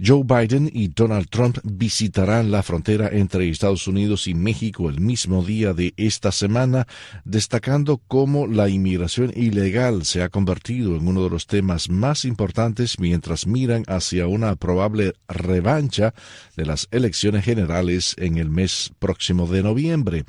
Joe 0.04 0.24
Biden 0.24 0.70
y 0.74 0.88
Donald 0.88 1.30
Trump 1.30 1.60
visitarán 1.64 2.52
la 2.52 2.64
frontera 2.64 3.10
entre 3.12 3.50
Estados 3.50 3.88
Unidos 3.88 4.28
y 4.28 4.34
México 4.34 4.90
el 4.90 5.00
mismo 5.00 5.44
día 5.44 5.74
de 5.74 5.94
esta 5.98 6.32
semana, 6.32 6.88
destacando 7.26 8.02
cómo 8.08 8.48
la 8.48 8.70
inmigración 8.70 9.32
ilegal 9.36 10.06
se 10.06 10.24
ha 10.24 10.30
convertido 10.30 10.96
en 10.96 11.08
uno 11.08 11.24
de 11.24 11.30
los 11.30 11.46
temas 11.46 11.90
más 11.90 12.26
importantes 12.26 13.00
mientras 13.00 13.46
miran 13.46 13.84
hacia 13.88 14.28
una 14.28 14.56
probable 14.56 15.14
revancha 15.28 16.14
de 16.58 16.66
las 16.66 16.88
elecciones 16.92 17.46
generales 17.46 18.16
en 18.18 18.38
el 18.38 18.50
mes 18.50 18.92
próximo 19.00 19.48
de 19.48 19.64
noviembre. 19.64 20.26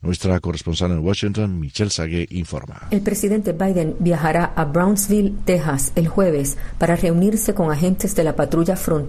Nuestra 0.00 0.40
corresponsal 0.40 0.90
en 0.90 0.98
Washington, 0.98 1.60
Michelle 1.60 1.90
Sague, 1.90 2.26
informa. 2.30 2.88
El 2.90 3.02
presidente 3.02 3.52
Biden 3.52 3.94
viajará 4.00 4.52
a 4.56 4.64
Brownsville, 4.64 5.32
Texas, 5.44 5.92
el 5.94 6.08
jueves 6.08 6.56
para 6.78 6.96
reunirse 6.96 7.54
con 7.54 7.70
agentes 7.70 8.16
de 8.16 8.24
la 8.24 8.34
patrulla 8.34 8.74
fronteriza, 8.74 9.01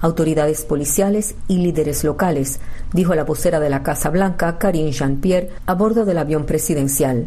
autoridades 0.00 0.64
policiales 0.64 1.34
y 1.48 1.58
líderes 1.58 2.04
locales, 2.04 2.60
dijo 2.92 3.14
la 3.14 3.24
vocera 3.24 3.60
de 3.60 3.70
la 3.70 3.82
Casa 3.82 4.10
Blanca, 4.10 4.58
Karine 4.58 4.92
Jean-Pierre, 4.92 5.50
a 5.66 5.74
bordo 5.74 6.04
del 6.04 6.18
avión 6.18 6.46
presidencial. 6.46 7.26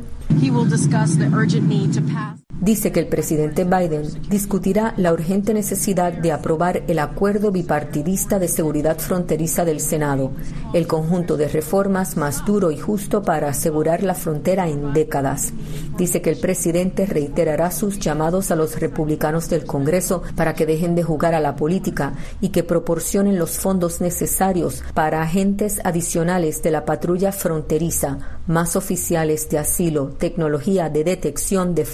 Dice 2.59 2.91
que 2.91 2.99
el 2.99 3.07
presidente 3.07 3.65
Biden 3.65 4.03
discutirá 4.29 4.95
la 4.97 5.13
urgente 5.13 5.53
necesidad 5.53 6.11
de 6.11 6.31
aprobar 6.31 6.81
el 6.87 6.97
acuerdo 6.97 7.51
bipartidista 7.51 8.39
de 8.39 8.47
seguridad 8.47 8.97
fronteriza 8.97 9.63
del 9.63 9.79
Senado, 9.79 10.31
el 10.73 10.87
conjunto 10.87 11.37
de 11.37 11.49
reformas 11.49 12.17
más 12.17 12.43
duro 12.45 12.71
y 12.71 12.77
justo 12.77 13.21
para 13.21 13.49
asegurar 13.49 14.01
la 14.01 14.15
frontera 14.15 14.67
en 14.67 14.91
décadas. 14.91 15.53
Dice 15.99 16.23
que 16.23 16.31
el 16.31 16.39
presidente 16.39 17.05
reiterará 17.05 17.69
sus 17.69 17.99
llamados 17.99 18.49
a 18.49 18.55
los 18.55 18.79
republicanos 18.79 19.49
del 19.49 19.65
Congreso 19.65 20.23
para 20.35 20.55
que 20.55 20.65
dejen 20.65 20.95
de 20.95 21.03
jugar 21.03 21.35
a 21.35 21.39
la 21.39 21.55
política 21.55 22.13
y 22.41 22.49
que 22.49 22.63
proporcionen 22.63 23.37
los 23.37 23.51
fondos 23.51 24.01
necesarios 24.01 24.83
para 24.95 25.21
agentes 25.21 25.79
adicionales 25.83 26.63
de 26.63 26.71
la 26.71 26.85
patrulla 26.85 27.31
fronteriza, 27.31 28.17
más 28.47 28.75
oficiales 28.75 29.47
de 29.49 29.59
asilo, 29.59 30.07
tecnología 30.17 30.89
de 30.89 31.03
detección 31.03 31.75
de 31.75 31.85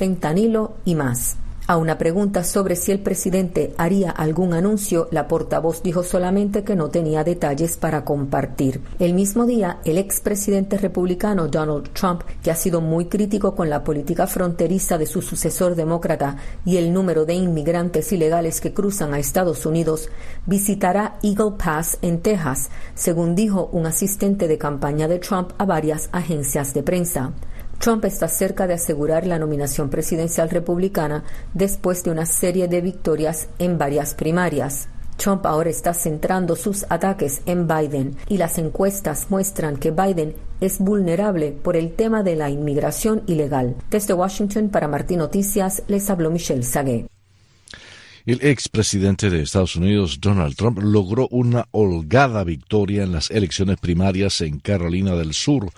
y 0.86 0.96
más. 0.96 1.38
A 1.66 1.78
una 1.78 1.98
pregunta 1.98 2.44
sobre 2.44 2.76
si 2.76 2.92
el 2.92 3.00
presidente 3.00 3.74
haría 3.78 4.12
algún 4.12 4.54
anuncio, 4.54 5.08
la 5.12 5.30
portavoz 5.30 5.82
dijo 5.82 6.04
solamente 6.04 6.66
que 6.66 6.76
no 6.76 6.90
tenía 6.90 7.24
detalles 7.24 7.78
para 7.78 8.04
compartir. 8.04 8.82
El 9.00 9.14
mismo 9.14 9.46
día, 9.46 9.80
el 9.86 9.98
expresidente 9.98 10.78
republicano 10.78 11.48
Donald 11.48 11.94
Trump, 11.94 12.24
que 12.44 12.52
ha 12.52 12.56
sido 12.56 12.82
muy 12.82 13.06
crítico 13.06 13.56
con 13.56 13.70
la 13.70 13.82
política 13.86 14.28
fronteriza 14.28 14.98
de 14.98 15.06
su 15.06 15.22
sucesor 15.22 15.76
demócrata 15.76 16.36
y 16.66 16.76
el 16.76 16.92
número 16.92 17.26
de 17.26 17.36
inmigrantes 17.36 18.12
ilegales 18.12 18.60
que 18.60 18.74
cruzan 18.74 19.14
a 19.14 19.20
Estados 19.20 19.66
Unidos, 19.66 20.10
visitará 20.46 21.18
Eagle 21.24 21.54
Pass 21.58 21.98
en 22.02 22.20
Texas, 22.20 22.72
según 22.94 23.36
dijo 23.36 23.70
un 23.72 23.86
asistente 23.86 24.50
de 24.50 24.58
campaña 24.58 25.08
de 25.08 25.20
Trump 25.20 25.52
a 25.58 25.64
varias 25.64 26.10
agencias 26.12 26.74
de 26.74 26.84
prensa. 26.84 27.32
Trump 27.84 28.06
está 28.06 28.30
cerca 28.30 28.66
de 28.66 28.76
asegurar 28.76 29.28
la 29.28 29.38
nominación 29.38 29.90
presidencial 29.90 30.50
republicana 30.50 31.26
después 31.54 32.02
de 32.06 32.12
una 32.12 32.26
serie 32.26 32.70
de 32.70 32.80
victorias 32.80 33.50
en 33.60 33.78
varias 33.78 34.14
primarias. 34.14 34.88
Trump 35.18 35.46
ahora 35.46 35.70
está 35.70 35.94
centrando 35.94 36.56
sus 36.56 36.86
ataques 36.88 37.42
en 37.46 37.68
Biden 37.68 38.16
y 38.30 38.38
las 38.38 38.58
encuestas 38.58 39.30
muestran 39.30 39.76
que 39.76 39.92
Biden 39.92 40.34
es 40.62 40.80
vulnerable 40.80 41.52
por 41.52 41.76
el 41.76 41.94
tema 41.94 42.24
de 42.24 42.38
la 42.38 42.50
inmigración 42.50 43.22
ilegal. 43.28 43.76
Desde 43.90 44.14
Washington 44.14 44.70
para 44.70 44.88
Martín 44.88 45.18
Noticias 45.18 45.84
les 45.88 46.10
habló 46.10 46.32
Michelle 46.32 46.64
Sagué. 46.64 47.13
El 48.26 48.40
expresidente 48.42 49.30
de 49.30 49.42
Estados 49.42 49.76
Unidos, 49.76 50.22
Donald 50.22 50.56
Trump, 50.56 50.80
logró 50.82 51.28
una 51.30 51.68
holgada 51.72 52.46
victoria 52.46 53.04
en 53.04 53.12
las 53.12 53.30
elecciones 53.30 53.78
primarias 53.82 54.40
en 54.40 54.60
Carolina 54.60 55.14
del 55.16 55.34
Sur, 55.34 55.70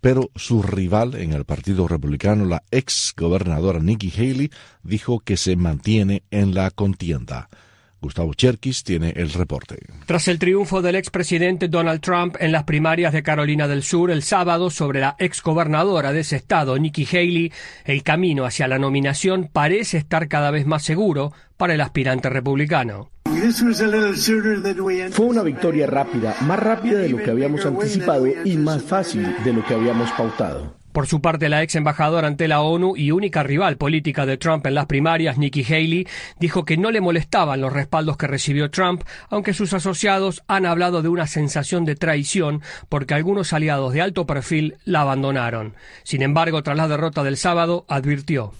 pero 0.00 0.32
su 0.34 0.64
rival 0.64 1.14
en 1.14 1.32
el 1.32 1.44
Partido 1.44 1.86
Republicano, 1.86 2.44
la 2.44 2.64
ex 2.72 3.14
gobernadora 3.16 3.78
Nikki 3.78 4.12
Haley, 4.16 4.50
dijo 4.82 5.20
que 5.20 5.36
se 5.36 5.54
mantiene 5.54 6.24
en 6.32 6.54
la 6.54 6.72
contienda. 6.72 7.48
Gustavo 8.00 8.34
Cherkis 8.34 8.82
tiene 8.82 9.10
el 9.14 9.32
reporte. 9.32 9.78
Tras 10.06 10.26
el 10.26 10.40
triunfo 10.40 10.82
del 10.82 10.96
expresidente 10.96 11.68
Donald 11.68 12.00
Trump 12.00 12.34
en 12.40 12.50
las 12.50 12.64
primarias 12.64 13.12
de 13.12 13.22
Carolina 13.22 13.68
del 13.68 13.84
Sur 13.84 14.10
el 14.10 14.24
sábado 14.24 14.70
sobre 14.70 14.98
la 14.98 15.14
exgobernadora 15.20 16.12
de 16.12 16.20
ese 16.20 16.34
estado, 16.34 16.76
Nikki 16.76 17.06
Haley, 17.06 17.52
el 17.84 18.02
camino 18.02 18.44
hacia 18.44 18.66
la 18.66 18.80
nominación 18.80 19.48
parece 19.52 19.98
estar 19.98 20.26
cada 20.26 20.50
vez 20.50 20.66
más 20.66 20.82
seguro 20.82 21.32
para 21.62 21.74
el 21.74 21.80
aspirante 21.80 22.28
republicano. 22.28 23.12
Fue 25.12 25.26
una 25.26 25.44
victoria 25.44 25.86
rápida, 25.86 26.34
más 26.40 26.58
rápida 26.58 26.98
de 26.98 27.08
lo 27.08 27.18
que 27.18 27.30
habíamos 27.30 27.64
anticipado 27.64 28.26
y 28.44 28.56
más 28.56 28.82
fácil 28.82 29.32
de 29.44 29.52
lo 29.52 29.64
que 29.64 29.74
habíamos 29.74 30.10
pautado. 30.10 30.74
Por 30.90 31.06
su 31.06 31.20
parte, 31.20 31.48
la 31.48 31.62
ex 31.62 31.76
embajadora 31.76 32.26
ante 32.26 32.48
la 32.48 32.62
ONU 32.62 32.96
y 32.96 33.12
única 33.12 33.44
rival 33.44 33.76
política 33.76 34.26
de 34.26 34.38
Trump 34.38 34.66
en 34.66 34.74
las 34.74 34.86
primarias, 34.86 35.38
Nikki 35.38 35.62
Haley, 35.62 36.08
dijo 36.40 36.64
que 36.64 36.76
no 36.76 36.90
le 36.90 37.00
molestaban 37.00 37.60
los 37.60 37.72
respaldos 37.72 38.16
que 38.16 38.26
recibió 38.26 38.68
Trump, 38.68 39.04
aunque 39.30 39.54
sus 39.54 39.72
asociados 39.72 40.42
han 40.48 40.66
hablado 40.66 41.00
de 41.00 41.10
una 41.10 41.28
sensación 41.28 41.84
de 41.84 41.94
traición 41.94 42.60
porque 42.88 43.14
algunos 43.14 43.52
aliados 43.52 43.92
de 43.92 44.02
alto 44.02 44.26
perfil 44.26 44.78
la 44.84 45.02
abandonaron. 45.02 45.74
Sin 46.02 46.22
embargo, 46.22 46.64
tras 46.64 46.76
la 46.76 46.88
derrota 46.88 47.22
del 47.22 47.36
sábado, 47.36 47.84
advirtió. 47.86 48.52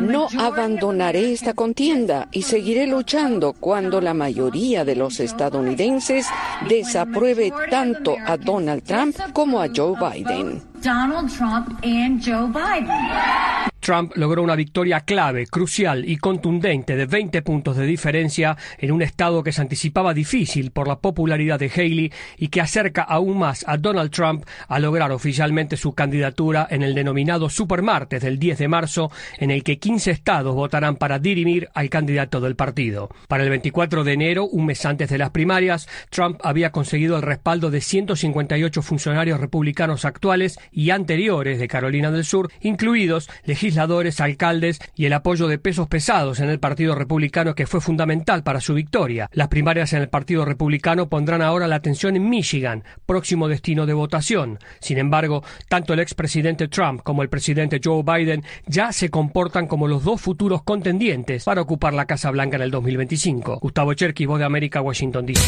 No 0.00 0.28
abandonaré 0.38 1.32
esta 1.32 1.54
contienda 1.54 2.28
y 2.32 2.42
seguiré 2.42 2.86
luchando 2.86 3.52
cuando 3.52 4.00
la 4.00 4.14
mayoría 4.14 4.84
de 4.84 4.96
los 4.96 5.20
estadounidenses 5.20 6.26
desapruebe 6.68 7.52
tanto 7.70 8.16
a 8.26 8.36
Donald 8.36 8.82
Trump 8.82 9.16
como 9.32 9.60
a 9.60 9.68
Joe 9.74 9.94
Biden. 9.98 10.62
Donald 10.82 11.30
Trump 11.30 11.78
and 11.84 12.20
Joe 12.24 12.48
Biden. 12.48 13.71
Trump 13.82 14.12
logró 14.14 14.44
una 14.44 14.54
victoria 14.54 15.00
clave, 15.00 15.48
crucial 15.48 16.08
y 16.08 16.16
contundente 16.16 16.94
de 16.94 17.04
20 17.04 17.42
puntos 17.42 17.76
de 17.76 17.84
diferencia 17.84 18.56
en 18.78 18.92
un 18.92 19.02
estado 19.02 19.42
que 19.42 19.50
se 19.50 19.60
anticipaba 19.60 20.14
difícil 20.14 20.70
por 20.70 20.86
la 20.86 21.00
popularidad 21.00 21.58
de 21.58 21.68
Haley 21.68 22.12
y 22.38 22.46
que 22.46 22.60
acerca 22.60 23.02
aún 23.02 23.38
más 23.38 23.64
a 23.66 23.76
Donald 23.78 24.12
Trump 24.12 24.44
a 24.68 24.78
lograr 24.78 25.10
oficialmente 25.10 25.76
su 25.76 25.94
candidatura 25.94 26.68
en 26.70 26.82
el 26.82 26.94
denominado 26.94 27.50
Supermartes 27.50 28.22
del 28.22 28.38
10 28.38 28.58
de 28.58 28.68
marzo, 28.68 29.10
en 29.38 29.50
el 29.50 29.64
que 29.64 29.80
15 29.80 30.12
estados 30.12 30.54
votarán 30.54 30.94
para 30.94 31.18
dirimir 31.18 31.68
al 31.74 31.90
candidato 31.90 32.40
del 32.40 32.54
partido. 32.54 33.08
Para 33.26 33.42
el 33.42 33.50
24 33.50 34.04
de 34.04 34.12
enero, 34.12 34.44
un 34.44 34.66
mes 34.66 34.86
antes 34.86 35.10
de 35.10 35.18
las 35.18 35.30
primarias, 35.30 35.88
Trump 36.08 36.38
había 36.44 36.70
conseguido 36.70 37.16
el 37.16 37.22
respaldo 37.22 37.68
de 37.72 37.80
158 37.80 38.80
funcionarios 38.80 39.40
republicanos 39.40 40.04
actuales 40.04 40.60
y 40.70 40.90
anteriores 40.90 41.58
de 41.58 41.66
Carolina 41.66 42.12
del 42.12 42.24
Sur, 42.24 42.48
incluidos 42.60 43.28
legisladores 43.44 43.71
legisladores, 43.72 44.20
alcaldes 44.20 44.80
y 44.94 45.06
el 45.06 45.14
apoyo 45.14 45.48
de 45.48 45.58
pesos 45.58 45.88
pesados 45.88 46.40
en 46.40 46.50
el 46.50 46.60
Partido 46.60 46.94
Republicano 46.94 47.54
que 47.54 47.66
fue 47.66 47.80
fundamental 47.80 48.42
para 48.42 48.60
su 48.60 48.74
victoria. 48.74 49.30
Las 49.32 49.48
primarias 49.48 49.94
en 49.94 50.02
el 50.02 50.10
Partido 50.10 50.44
Republicano 50.44 51.08
pondrán 51.08 51.40
ahora 51.40 51.66
la 51.66 51.76
atención 51.76 52.14
en 52.16 52.28
Michigan, 52.28 52.84
próximo 53.06 53.48
destino 53.48 53.86
de 53.86 53.94
votación. 53.94 54.58
Sin 54.80 54.98
embargo, 54.98 55.42
tanto 55.68 55.94
el 55.94 56.00
expresidente 56.00 56.68
Trump 56.68 57.00
como 57.02 57.22
el 57.22 57.30
presidente 57.30 57.80
Joe 57.82 58.02
Biden 58.02 58.44
ya 58.66 58.92
se 58.92 59.08
comportan 59.08 59.66
como 59.66 59.88
los 59.88 60.04
dos 60.04 60.20
futuros 60.20 60.62
contendientes 60.62 61.44
para 61.44 61.62
ocupar 61.62 61.94
la 61.94 62.04
Casa 62.04 62.30
Blanca 62.30 62.56
en 62.56 62.62
el 62.62 62.70
2025. 62.70 63.58
Gustavo 63.58 63.94
Cherky, 63.94 64.26
Voz 64.26 64.38
de 64.38 64.44
América, 64.44 64.82
Washington 64.82 65.24
DC. 65.24 65.40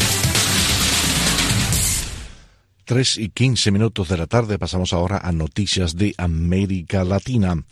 Tres 2.85 3.17
y 3.17 3.29
quince 3.29 3.71
minutos 3.71 4.09
de 4.09 4.17
la 4.17 4.27
tarde 4.27 4.59
pasamos 4.59 4.93
ahora 4.93 5.17
a 5.17 5.31
noticias 5.31 5.95
de 5.95 6.13
América 6.17 7.03
Latina. 7.03 7.63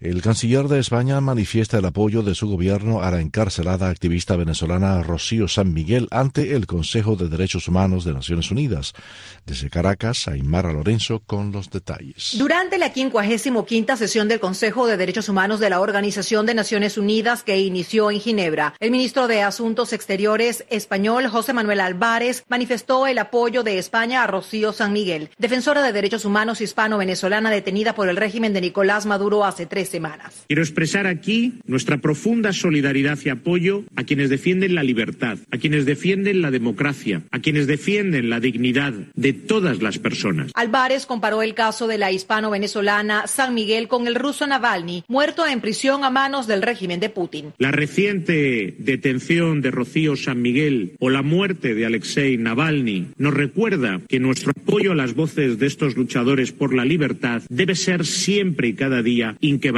El 0.00 0.22
canciller 0.22 0.68
de 0.68 0.78
España 0.78 1.20
manifiesta 1.20 1.78
el 1.78 1.84
apoyo 1.84 2.22
de 2.22 2.36
su 2.36 2.48
gobierno 2.48 3.02
a 3.02 3.10
la 3.10 3.20
encarcelada 3.20 3.88
activista 3.88 4.36
venezolana 4.36 5.02
Rocío 5.02 5.48
San 5.48 5.74
Miguel 5.74 6.06
ante 6.12 6.54
el 6.54 6.68
Consejo 6.68 7.16
de 7.16 7.28
Derechos 7.28 7.66
Humanos 7.66 8.04
de 8.04 8.12
Naciones 8.12 8.52
Unidas. 8.52 8.92
Desde 9.44 9.70
Caracas, 9.70 10.28
Aymara 10.28 10.72
Lorenzo 10.72 11.20
con 11.26 11.50
los 11.50 11.70
detalles. 11.70 12.36
Durante 12.38 12.78
la 12.78 12.90
55 12.90 13.96
sesión 13.96 14.28
del 14.28 14.38
Consejo 14.38 14.86
de 14.86 14.96
Derechos 14.96 15.28
Humanos 15.28 15.58
de 15.58 15.68
la 15.68 15.80
Organización 15.80 16.46
de 16.46 16.54
Naciones 16.54 16.96
Unidas 16.96 17.42
que 17.42 17.58
inició 17.58 18.12
en 18.12 18.20
Ginebra, 18.20 18.74
el 18.78 18.92
ministro 18.92 19.26
de 19.26 19.42
Asuntos 19.42 19.92
Exteriores 19.92 20.64
español 20.70 21.26
José 21.26 21.52
Manuel 21.54 21.80
Álvarez 21.80 22.44
manifestó 22.48 23.08
el 23.08 23.18
apoyo 23.18 23.64
de 23.64 23.78
España 23.78 24.22
a 24.22 24.28
Rocío 24.28 24.72
San 24.72 24.92
Miguel, 24.92 25.30
defensora 25.38 25.82
de 25.82 25.92
derechos 25.92 26.24
humanos 26.24 26.60
hispano-venezolana 26.60 27.50
detenida 27.50 27.96
por 27.96 28.08
el 28.08 28.16
régimen 28.16 28.52
de 28.52 28.60
Nicolás 28.60 29.04
Maduro 29.04 29.44
hace 29.44 29.66
tres 29.66 29.87
semanas. 29.88 30.44
Quiero 30.46 30.62
expresar 30.62 31.06
aquí 31.06 31.54
nuestra 31.66 31.98
profunda 31.98 32.52
solidaridad 32.52 33.18
y 33.24 33.28
apoyo 33.28 33.84
a 33.96 34.04
quienes 34.04 34.30
defienden 34.30 34.74
la 34.74 34.82
libertad, 34.82 35.38
a 35.50 35.58
quienes 35.58 35.86
defienden 35.86 36.42
la 36.42 36.50
democracia, 36.50 37.22
a 37.30 37.40
quienes 37.40 37.66
defienden 37.66 38.30
la 38.30 38.40
dignidad 38.40 38.92
de 39.14 39.32
todas 39.32 39.82
las 39.82 39.98
personas. 39.98 40.52
Álvarez 40.54 41.06
comparó 41.06 41.42
el 41.42 41.54
caso 41.54 41.86
de 41.86 41.98
la 41.98 42.12
hispano-venezolana 42.12 43.26
San 43.26 43.54
Miguel 43.54 43.88
con 43.88 44.06
el 44.06 44.14
ruso 44.14 44.46
Navalny, 44.46 45.04
muerto 45.08 45.46
en 45.46 45.60
prisión 45.60 46.04
a 46.04 46.10
manos 46.10 46.46
del 46.46 46.62
régimen 46.62 47.00
de 47.00 47.08
Putin. 47.08 47.52
La 47.58 47.70
reciente 47.70 48.74
detención 48.78 49.60
de 49.60 49.70
Rocío 49.70 50.16
San 50.16 50.42
Miguel 50.42 50.96
o 50.98 51.10
la 51.10 51.22
muerte 51.22 51.74
de 51.74 51.86
Alexei 51.86 52.36
Navalny 52.36 53.08
nos 53.16 53.34
recuerda 53.34 54.00
que 54.08 54.20
nuestro 54.20 54.50
apoyo 54.50 54.92
a 54.92 54.96
las 54.96 55.14
voces 55.14 55.58
de 55.58 55.66
estos 55.66 55.96
luchadores 55.96 56.52
por 56.52 56.74
la 56.74 56.84
libertad 56.84 57.42
debe 57.48 57.74
ser 57.74 58.04
siempre 58.04 58.68
y 58.68 58.74
cada 58.74 59.02
día 59.02 59.36
inquebrantable 59.40 59.77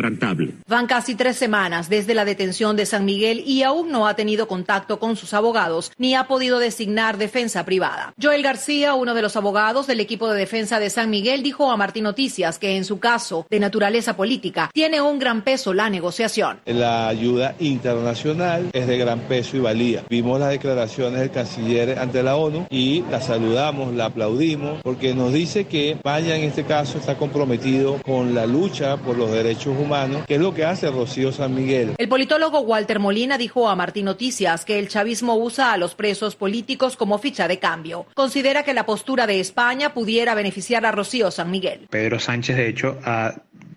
Van 0.67 0.87
casi 0.87 1.15
tres 1.15 1.37
semanas 1.37 1.91
desde 1.91 2.15
la 2.15 2.25
detención 2.25 2.75
de 2.75 2.87
San 2.87 3.05
Miguel 3.05 3.43
y 3.47 3.63
aún 3.65 3.91
no 3.91 4.07
ha 4.07 4.15
tenido 4.15 4.49
contacto 4.49 4.99
con 4.99 5.17
sus 5.17 5.35
abogados 5.35 5.93
ni 5.99 6.15
ha 6.15 6.25
podido 6.25 6.59
designar 6.59 7.19
defensa 7.19 7.67
privada. 7.67 8.15
Joel 8.21 8.43
García, 8.43 8.95
uno 8.95 9.13
de 9.15 9.21
los 9.21 9.37
abogados 9.37 9.87
del 9.87 10.01
equipo 10.01 10.31
de 10.31 10.39
defensa 10.39 10.79
de 10.81 10.89
San 10.89 11.11
Miguel, 11.11 11.43
dijo 11.43 11.71
a 11.71 11.77
Martín 11.77 12.05
Noticias 12.05 12.59
que 12.59 12.77
en 12.77 12.85
su 12.85 12.99
caso 12.99 13.47
de 13.51 13.61
naturaleza 13.61 14.17
política 14.17 14.71
tiene 14.73 15.03
un 15.03 15.19
gran 15.19 15.43
peso 15.43 15.75
la 15.75 15.91
negociación. 15.91 16.61
La 16.65 17.09
ayuda 17.09 17.55
internacional 17.59 18.71
es 18.73 18.87
de 18.87 18.97
gran 18.97 19.21
peso 19.21 19.59
y 19.59 19.61
valía. 19.61 20.05
Vimos 20.09 20.41
las 20.41 20.51
declaraciones 20.51 21.21
del 21.21 21.31
canciller 21.31 21.99
ante 21.99 22.23
la 22.23 22.37
ONU 22.37 22.67
y 22.71 23.03
la 23.11 23.21
saludamos, 23.21 23.95
la 23.95 24.07
aplaudimos 24.07 24.81
porque 24.83 25.15
nos 25.15 25.33
dice 25.33 25.67
que 25.67 25.91
España 25.93 26.37
en 26.37 26.45
este 26.45 26.65
caso 26.65 26.97
está 26.97 27.19
comprometido 27.19 27.99
con 28.03 28.35
la 28.35 28.47
lucha 28.47 28.97
por 28.97 29.19
los 29.19 29.31
derechos 29.31 29.77
humanos 29.79 29.90
que 30.27 30.35
es 30.35 30.41
lo 30.41 30.55
que 30.55 30.65
hace 30.65 30.91
Rocío 30.91 31.33
San 31.33 31.55
Miguel. 31.55 31.95
El 31.99 32.09
politólogo 32.09 32.61
Walter 32.61 32.99
Molina 32.99 33.39
dijo 33.39 33.69
a 33.69 33.77
Martín 33.77 34.05
Noticias 34.05 34.65
que 34.65 34.79
el 34.79 34.89
chavismo 34.89 35.35
usa 35.37 35.73
a 35.73 35.77
los 35.77 35.95
presos 35.95 36.37
políticos 36.37 36.97
como 36.97 37.19
ficha 37.19 37.49
de 37.49 37.59
cambio. 37.59 38.07
Considera 38.15 38.63
que 38.63 38.75
la 38.75 38.87
postura 38.87 39.27
de 39.27 39.41
España 39.41 39.93
pudiera 39.93 40.35
beneficiar 40.35 40.87
a 40.87 40.93
Rocío 40.93 41.31
San 41.31 41.51
Miguel. 41.51 41.89
Pedro 41.91 42.19
Sánchez, 42.19 42.57
de 42.57 42.69
hecho, 42.69 42.99
ha, 43.05 43.35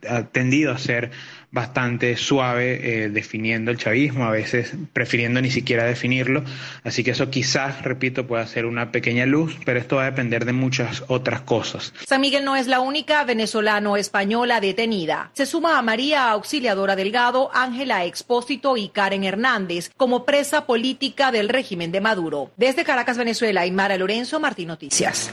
ha 0.07 0.23
tendido 0.27 0.71
a 0.71 0.77
ser 0.77 1.11
bastante 1.53 2.17
suave 2.17 3.03
eh, 3.05 3.09
definiendo 3.09 3.69
el 3.69 3.77
chavismo, 3.77 4.25
a 4.25 4.31
veces 4.31 4.73
prefiriendo 4.91 5.39
ni 5.39 5.51
siquiera 5.51 5.85
definirlo. 5.85 6.43
Así 6.83 7.03
que 7.03 7.11
eso 7.11 7.29
quizás, 7.29 7.83
repito, 7.83 8.25
pueda 8.25 8.45
ser 8.47 8.65
una 8.65 8.91
pequeña 8.91 9.27
luz, 9.27 9.55
pero 9.63 9.79
esto 9.79 9.97
va 9.97 10.03
a 10.03 10.05
depender 10.05 10.45
de 10.45 10.53
muchas 10.53 11.03
otras 11.07 11.41
cosas. 11.41 11.93
San 12.07 12.21
Miguel 12.21 12.43
no 12.43 12.55
es 12.55 12.65
la 12.65 12.79
única 12.79 13.23
venezolano-española 13.23 14.59
detenida. 14.59 15.29
Se 15.33 15.45
suma 15.45 15.77
a 15.77 15.81
María 15.83 16.31
Auxiliadora 16.31 16.95
Delgado, 16.95 17.51
Ángela 17.53 18.03
Expósito 18.03 18.75
y 18.75 18.89
Karen 18.89 19.23
Hernández 19.23 19.91
como 19.95 20.25
presa 20.25 20.65
política 20.65 21.31
del 21.31 21.49
régimen 21.49 21.91
de 21.91 22.01
Maduro. 22.01 22.51
Desde 22.57 22.83
Caracas, 22.83 23.17
Venezuela, 23.17 23.63
Mara 23.71 23.97
Lorenzo, 23.97 24.39
Martín 24.39 24.69
Noticias. 24.69 25.31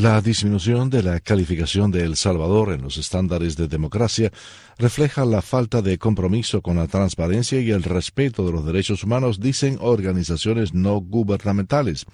La 0.00 0.20
disminución 0.20 0.90
de 0.90 1.02
la 1.02 1.18
calificación 1.18 1.90
de 1.90 2.04
El 2.04 2.14
Salvador 2.14 2.72
en 2.72 2.82
los 2.82 2.98
estándares 2.98 3.56
de 3.56 3.66
democracia 3.66 4.30
refleja 4.78 5.24
la 5.24 5.42
falta 5.42 5.82
de 5.82 5.98
compromiso 5.98 6.62
con 6.62 6.76
la 6.76 6.86
transparencia 6.86 7.60
y 7.60 7.72
el 7.72 7.82
respeto 7.82 8.46
de 8.46 8.52
los 8.52 8.64
derechos 8.64 9.02
humanos, 9.02 9.40
dicen 9.40 9.76
organizaciones 9.80 10.72
no 10.72 11.00
gubernamentales. 11.00 12.06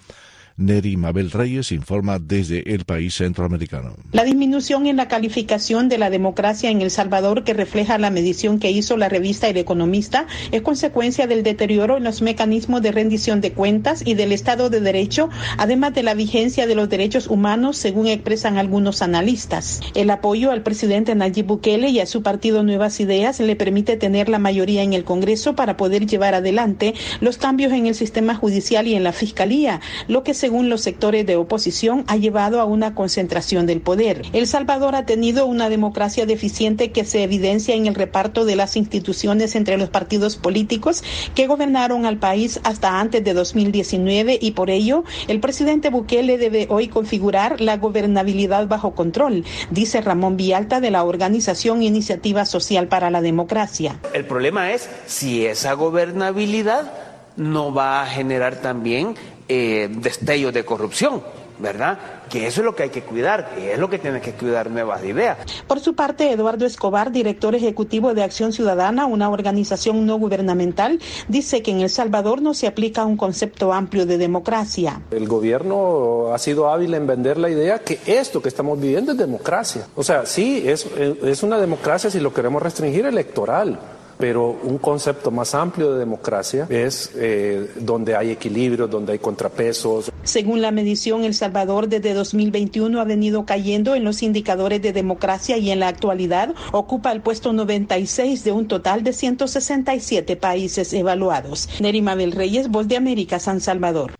Neri 0.57 0.95
Mabel 0.95 1.31
Reyes 1.31 1.73
informa 1.73 2.17
desde 2.17 2.73
el 2.73 2.85
país 2.85 3.15
centroamericano. 3.15 3.95
La 4.13 4.23
disminución 4.23 4.87
en 4.87 4.95
la 4.95 5.09
calificación 5.09 5.89
de 5.89 5.97
la 5.97 6.09
democracia 6.09 6.69
en 6.69 6.81
El 6.81 6.91
Salvador, 6.91 7.43
que 7.43 7.53
refleja 7.53 7.97
la 7.97 8.09
medición 8.09 8.59
que 8.59 8.71
hizo 8.71 8.95
la 8.95 9.09
revista 9.09 9.49
El 9.49 9.57
Economista, 9.57 10.27
es 10.53 10.61
consecuencia 10.61 11.27
del 11.27 11.43
deterioro 11.43 11.97
en 11.97 12.05
los 12.05 12.21
mecanismos 12.21 12.81
de 12.81 12.93
rendición 12.93 13.41
de 13.41 13.51
cuentas 13.51 14.01
y 14.05 14.13
del 14.13 14.31
Estado 14.31 14.69
de 14.69 14.79
Derecho, 14.79 15.29
además 15.57 15.93
de 15.93 16.03
la 16.03 16.13
vigencia 16.13 16.67
de 16.67 16.75
los 16.75 16.87
derechos 16.87 17.27
humanos, 17.27 17.75
según 17.75 18.07
expresan 18.07 18.57
algunos 18.57 19.01
analistas. 19.01 19.81
El 19.93 20.09
apoyo 20.09 20.51
al 20.51 20.63
presidente 20.63 21.15
Nayib 21.15 21.47
Bukele 21.47 21.89
y 21.89 21.99
a 21.99 22.05
su 22.05 22.23
partido 22.23 22.63
Nuevas 22.63 23.01
Ideas 23.01 23.41
le 23.41 23.57
permite 23.57 23.97
tener 23.97 24.29
la 24.29 24.39
mayoría 24.39 24.83
en 24.83 24.93
el 24.93 25.03
Congreso 25.03 25.53
para 25.53 25.75
poder 25.75 26.05
llevar 26.05 26.33
adelante 26.33 26.93
los 27.19 27.37
cambios 27.37 27.73
en 27.73 27.87
el 27.87 27.95
sistema 27.95 28.35
judicial 28.35 28.87
y 28.87 28.95
en 28.95 29.03
la 29.03 29.11
Fiscalía, 29.11 29.81
lo 30.07 30.23
que 30.23 30.33
se 30.33 30.44
según 30.45 30.69
los 30.69 30.81
sectores 30.81 31.25
de 31.25 31.37
oposición, 31.37 32.03
ha 32.05 32.17
llevado 32.17 32.61
a 32.61 32.65
una 32.65 32.93
concentración 32.93 33.65
del 33.65 33.81
poder. 33.81 34.21
El 34.31 34.45
Salvador 34.45 34.93
ha 34.93 35.07
tenido 35.07 35.47
una 35.47 35.69
democracia 35.69 36.27
deficiente 36.27 36.91
que 36.91 37.03
se 37.03 37.23
evidencia 37.23 37.73
en 37.73 37.87
el 37.87 37.95
reparto 37.95 38.45
de 38.45 38.55
las 38.55 38.77
instituciones 38.77 39.55
entre 39.55 39.75
los 39.79 39.89
partidos 39.89 40.35
políticos 40.35 41.03
que 41.33 41.47
gobernaron 41.47 42.05
al 42.05 42.17
país 42.19 42.59
hasta 42.63 42.99
antes 42.99 43.23
de 43.23 43.33
2019 43.33 44.37
y 44.39 44.51
por 44.51 44.69
ello 44.69 45.03
el 45.27 45.39
presidente 45.39 45.89
Bukele 45.89 46.37
debe 46.37 46.67
hoy 46.69 46.89
configurar 46.89 47.59
la 47.59 47.77
gobernabilidad 47.77 48.67
bajo 48.67 48.93
control, 48.93 49.45
dice 49.71 49.99
Ramón 49.99 50.37
Vialta 50.37 50.79
de 50.79 50.91
la 50.91 51.05
organización 51.05 51.81
Iniciativa 51.81 52.45
Social 52.45 52.87
para 52.87 53.09
la 53.09 53.21
Democracia. 53.21 53.99
El 54.13 54.25
problema 54.25 54.73
es 54.73 54.87
si 55.07 55.43
esa 55.47 55.73
gobernabilidad 55.73 56.93
no 57.35 57.73
va 57.73 58.03
a 58.03 58.05
generar 58.05 58.61
también 58.61 59.15
eh, 59.47 59.89
destellos 59.91 60.53
de 60.53 60.65
corrupción. 60.65 61.21
¿verdad? 61.59 61.97
Que 62.29 62.47
eso 62.47 62.61
es 62.61 62.65
lo 62.65 62.75
que 62.75 62.83
hay 62.83 62.89
que 62.89 63.01
cuidar, 63.01 63.55
que 63.55 63.73
es 63.73 63.79
lo 63.79 63.89
que 63.89 63.99
tiene 63.99 64.19
que 64.21 64.33
cuidar 64.33 64.69
nuevas 64.69 65.03
ideas. 65.03 65.37
Por 65.67 65.79
su 65.79 65.95
parte, 65.95 66.31
Eduardo 66.31 66.65
Escobar, 66.65 67.11
director 67.11 67.55
ejecutivo 67.55 68.13
de 68.13 68.23
Acción 68.23 68.51
Ciudadana, 68.51 69.05
una 69.05 69.29
organización 69.29 70.05
no 70.05 70.17
gubernamental, 70.17 70.99
dice 71.27 71.61
que 71.61 71.71
en 71.71 71.81
El 71.81 71.89
Salvador 71.89 72.41
no 72.41 72.53
se 72.53 72.67
aplica 72.67 73.05
un 73.05 73.17
concepto 73.17 73.73
amplio 73.73 74.05
de 74.05 74.17
democracia. 74.17 75.01
El 75.11 75.27
gobierno 75.27 76.33
ha 76.33 76.37
sido 76.39 76.69
hábil 76.69 76.93
en 76.93 77.07
vender 77.07 77.37
la 77.37 77.49
idea 77.49 77.79
que 77.79 77.99
esto 78.05 78.41
que 78.41 78.49
estamos 78.49 78.79
viviendo 78.79 79.13
es 79.13 79.17
democracia. 79.17 79.87
O 79.95 80.03
sea, 80.03 80.25
sí, 80.25 80.63
es, 80.65 80.85
es 80.85 81.43
una 81.43 81.57
democracia 81.57 82.09
si 82.09 82.19
lo 82.19 82.33
queremos 82.33 82.61
restringir 82.61 83.05
electoral 83.05 83.79
pero 84.17 84.57
un 84.63 84.77
concepto 84.77 85.31
más 85.31 85.55
amplio 85.55 85.93
de 85.93 85.99
democracia 85.99 86.67
es 86.69 87.11
eh, 87.15 87.71
donde 87.75 88.15
hay 88.15 88.31
equilibrio, 88.31 88.87
donde 88.87 89.13
hay 89.13 89.19
contrapesos. 89.19 90.11
Según 90.23 90.61
la 90.61 90.71
medición, 90.71 91.23
El 91.23 91.33
Salvador 91.33 91.87
desde 91.87 92.13
2021 92.13 92.99
ha 92.99 93.03
venido 93.03 93.45
cayendo 93.45 93.95
en 93.95 94.03
los 94.03 94.23
indicadores 94.23 94.81
de 94.81 94.93
democracia 94.93 95.57
y 95.57 95.71
en 95.71 95.79
la 95.79 95.87
actualidad 95.87 96.53
ocupa 96.71 97.11
el 97.11 97.21
puesto 97.21 97.53
96 97.53 98.43
de 98.43 98.51
un 98.51 98.67
total 98.67 99.03
de 99.03 99.13
167 99.13 100.35
países 100.35 100.93
evaluados. 100.93 101.69
Nerima 101.79 102.15
del 102.15 102.31
Reyes, 102.31 102.69
Voz 102.69 102.87
de 102.87 102.97
América, 102.97 103.39
San 103.39 103.61
Salvador. 103.61 104.13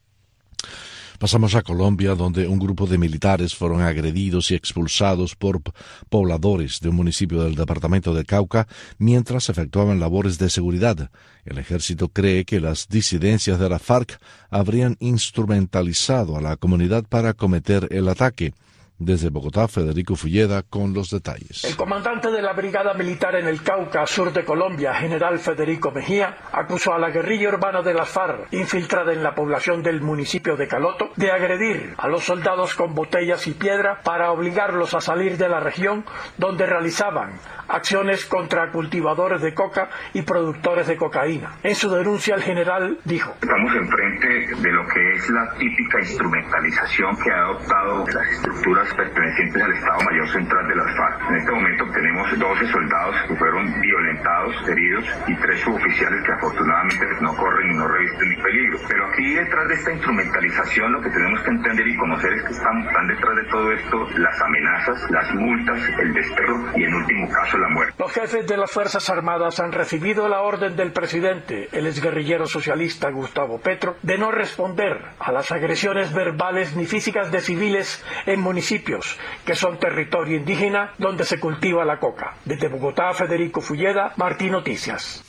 Pasamos 1.20 1.56
a 1.56 1.62
Colombia, 1.62 2.14
donde 2.14 2.48
un 2.48 2.60
grupo 2.60 2.88
de 2.88 2.98
militares 2.98 3.56
fueron 3.56 3.82
agredidos 3.82 4.52
y 4.52 4.56
expulsados 4.56 5.36
por 5.36 5.62
pobladores 6.10 6.82
de 6.82 6.90
un 6.90 6.98
municipio 6.98 7.42
del 7.42 7.56
departamento 7.56 8.14
de 8.14 8.26
Cauca 8.26 8.68
mientras 8.98 9.50
efectuaban 9.50 10.00
labores 10.00 10.38
de 10.38 10.50
seguridad. 10.50 11.10
El 11.46 11.58
ejército 11.58 12.10
cree 12.10 12.44
que 12.44 12.60
las 12.60 12.90
disidencias 12.90 13.60
de 13.60 13.70
la 13.70 13.80
FARC 13.80 14.20
habrían 14.50 14.98
instrumentalizado 15.00 16.36
a 16.36 16.42
la 16.42 16.58
comunidad 16.58 17.06
para 17.08 17.34
cometer 17.34 17.88
el 17.92 18.10
ataque. 18.10 18.54
Desde 18.98 19.30
Bogotá, 19.30 19.68
Federico 19.68 20.16
Fulleda 20.16 20.64
con 20.64 20.94
los 20.94 21.10
detalles. 21.10 21.66
El 21.66 21.76
comandante 21.76 22.32
de 22.32 22.42
la 22.42 22.54
Brigada 22.54 22.94
Militar 22.94 23.36
en 23.36 23.46
el 23.46 23.62
Cauca, 23.62 24.08
sur 24.08 24.32
de 24.32 24.46
Colombia, 24.46 24.94
general 24.94 25.38
Federico 25.40 25.92
Mejía, 25.92 26.38
acusó 26.54 26.94
a 26.94 26.98
la 26.98 27.10
guerrilla 27.10 27.50
urbana 27.50 27.82
de 27.82 27.94
las 27.94 28.08
FARC, 28.08 28.54
infiltrada 28.54 29.12
en 29.12 29.22
la 29.22 29.36
población 29.36 29.84
del 29.84 30.00
municipio 30.00 30.56
de 30.56 30.70
Caloto, 30.70 31.12
de 31.18 31.30
agredir 31.30 31.94
a 31.98 32.08
los 32.08 32.24
soldados 32.24 32.74
con 32.76 32.96
botellas 32.96 33.46
y 33.48 33.52
piedra 33.52 34.00
para 34.02 34.32
obligarlos 34.32 34.94
a 34.94 35.02
salir 35.02 35.38
de 35.38 35.50
la 35.50 35.60
región 35.60 36.06
donde 36.38 36.66
realizaban 36.66 37.34
acciones 37.68 38.26
contra 38.26 38.72
cultivadores 38.72 39.42
de 39.42 39.54
coca 39.54 39.90
y 40.14 40.22
productores 40.22 40.88
de 40.88 40.96
cocaína. 40.96 41.58
En 41.64 41.76
su 41.76 41.90
denuncia, 41.90 42.36
el 42.36 42.44
general 42.44 43.00
dijo: 43.04 43.34
Estamos 43.42 43.76
enfrente 43.76 44.56
de 44.56 44.72
lo 44.72 44.88
que 44.88 45.12
es 45.14 45.30
la 45.32 45.54
típica 45.58 46.00
instrumentalización 46.00 47.18
que 47.18 47.32
ha 47.32 47.40
adoptado 47.40 48.06
las 48.08 48.28
estructuras 48.32 48.85
pertenecientes 48.94 49.62
al 49.62 49.74
Estado 49.74 50.00
Mayor 50.04 50.28
Central 50.30 50.68
de 50.68 50.76
las 50.76 50.96
FARC. 50.96 51.30
En 51.30 51.36
este 51.36 51.52
momento 51.52 51.86
tenemos 51.92 52.40
12 52.40 52.68
soldados 52.72 53.16
que 53.28 53.36
fueron 53.36 53.82
violentados, 53.82 54.56
heridos 54.70 55.06
y 55.28 55.36
tres 55.36 55.60
suboficiales 55.62 56.24
que 56.24 56.32
afortunadamente 56.32 57.06
no 57.22 57.36
corren 57.36 57.72
y 57.72 57.78
no 57.78 57.88
revisten 57.88 58.30
ni 58.30 58.36
peligro. 58.38 58.80
Pero 58.88 59.08
aquí 59.08 59.34
detrás 59.34 59.68
de 59.68 59.74
esta 59.76 59.92
instrumentalización 59.92 60.92
lo 60.92 61.02
que 61.02 61.10
tenemos 61.10 61.42
que 61.42 61.50
entender 61.50 61.88
y 61.88 61.98
conocer 61.98 62.34
es 62.34 62.44
que 62.44 62.52
están, 62.54 62.88
están 62.88 63.08
detrás 63.08 63.36
de 63.36 63.44
todo 63.50 63.72
esto 63.72 64.10
las 64.20 64.42
amenazas, 64.42 65.12
las 65.12 65.34
multas, 65.34 65.82
el 66.00 66.14
desterro 66.14 66.72
y 66.76 66.84
en 66.84 66.94
último 66.94 67.30
caso 67.30 67.58
la 67.58 67.70
muerte. 67.70 67.94
Los 67.98 68.12
jefes 68.12 68.48
de 68.48 68.58
las 68.58 68.72
Fuerzas 68.72 69.10
Armadas 69.10 69.60
han 69.60 69.72
recibido 69.72 70.28
la 70.28 70.42
orden 70.42 70.76
del 70.76 70.92
presidente, 70.92 71.70
el 71.72 71.88
exguerrillero 71.88 72.46
socialista 72.46 73.10
Gustavo 73.10 73.60
Petro, 73.60 73.96
de 74.04 74.18
no 74.18 74.32
responder 74.32 75.02
a 75.20 75.32
las 75.32 75.52
agresiones 75.52 76.14
verbales 76.14 76.76
ni 76.76 76.86
físicas 76.86 77.32
de 77.32 77.42
civiles 77.42 78.06
en 78.26 78.42
municipios 78.42 78.75
que 78.84 79.56
son 79.56 79.80
territorio 79.80 80.38
indígena 80.38 80.94
donde 80.98 81.24
se 81.26 81.40
cultiva 81.40 81.86
la 81.86 82.00
coca. 82.00 82.38
Desde 82.46 82.68
Bogotá, 82.68 83.14
Federico 83.14 83.62
Fulleda, 83.62 84.14
Martín 84.18 84.52
Noticias. 84.52 85.24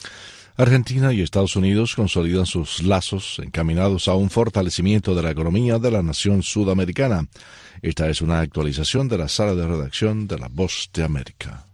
Argentina 0.59 1.13
y 1.13 1.21
Estados 1.21 1.55
Unidos 1.55 1.95
consolidan 1.95 2.47
sus 2.47 2.83
lazos 2.83 3.39
encaminados 3.45 4.09
a 4.09 4.15
un 4.15 4.31
fortalecimiento 4.31 5.15
de 5.15 5.23
la 5.23 5.31
economía 5.31 5.79
de 5.79 5.91
la 5.91 6.03
nación 6.03 6.43
sudamericana. 6.43 7.27
Esta 7.83 8.09
es 8.09 8.23
una 8.23 8.41
actualización 8.41 9.07
de 9.09 9.19
la 9.19 9.29
sala 9.29 9.55
de 9.55 9.67
redacción 9.67 10.27
de 10.27 10.39
La 10.39 10.49
Voz 10.49 10.89
de 10.95 11.05
América. 11.05 11.67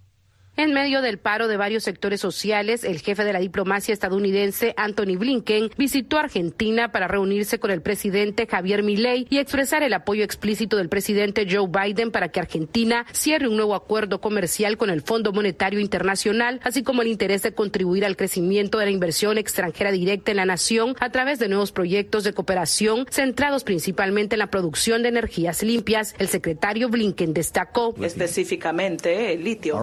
En 0.55 0.75
medio 0.75 1.01
del 1.01 1.19
paro 1.19 1.49
de 1.49 1.57
varios 1.57 1.83
sectores 1.83 2.21
sociales, 2.21 2.85
el 2.85 3.01
jefe 3.01 3.25
de 3.25 3.33
la 3.33 3.38
diplomacia 3.38 3.95
estadounidense, 3.95 4.75
Anthony 4.77 5.17
Blinken, 5.17 5.71
visitó 5.79 6.19
Argentina 6.19 6.93
para 6.93 7.09
reunirse 7.09 7.59
con 7.59 7.71
el 7.71 7.81
presidente 7.81 8.47
Javier 8.47 8.83
Milei 8.83 9.27
y 9.31 9.38
expresar 9.38 9.83
el 9.83 9.95
apoyo 9.95 10.23
explícito 10.23 10.77
del 10.77 10.91
presidente 10.91 11.47
Joe 11.51 11.69
Biden 11.69 12.11
para 12.11 12.29
que 12.29 12.38
Argentina 12.38 13.07
cierre 13.12 13.49
un 13.49 13.57
nuevo 13.57 13.75
acuerdo 13.75 14.21
comercial 14.21 14.77
con 14.77 14.91
el 14.91 15.01
Fondo 15.01 15.33
Monetario 15.33 15.81
Internacional, 15.81 16.61
así 16.65 16.83
como 16.83 17.01
el 17.01 17.09
interés 17.09 17.41
de 17.41 17.55
contribuir 17.55 18.05
al 18.05 18.19
crecimiento 18.19 18.77
de 18.77 18.85
la 18.85 18.91
inversión 18.91 19.38
extranjera 19.38 19.91
directa 19.91 20.33
en 20.33 20.37
la 20.37 20.45
nación 20.45 20.97
a 21.01 21.09
través 21.09 21.38
de 21.38 21.49
nuevos 21.49 21.73
proyectos 21.73 22.25
de 22.25 22.35
cooperación 22.35 23.07
centrados 23.09 23.65
principalmente 23.65 24.35
en 24.35 24.41
la 24.41 24.51
producción 24.51 25.03
de 25.03 25.09
energías 25.09 25.62
limpias. 25.62 26.15
El 26.19 26.29
secretario 26.29 26.91
Blinken 26.91 27.33
destacó 27.33 27.95
específicamente 28.03 29.33
el 29.33 29.45
litio. 29.45 29.79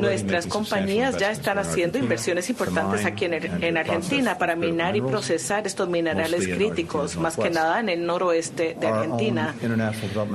Nuestras 0.00 0.46
compañías 0.46 1.18
ya 1.18 1.30
están 1.30 1.58
haciendo 1.58 1.98
inversiones 1.98 2.48
importantes 2.50 3.04
aquí 3.04 3.24
en, 3.24 3.76
Argentina 3.76 4.38
para 4.38 4.56
minar 4.56 4.96
y 4.96 5.00
procesar 5.00 5.66
estos 5.66 5.88
minerales 5.88 6.46
críticos, 6.46 7.16
más 7.16 7.36
que 7.36 7.50
nada 7.50 7.80
en 7.80 7.88
el 7.88 8.06
noroeste 8.06 8.76
de 8.78 8.86
Argentina. 8.86 9.54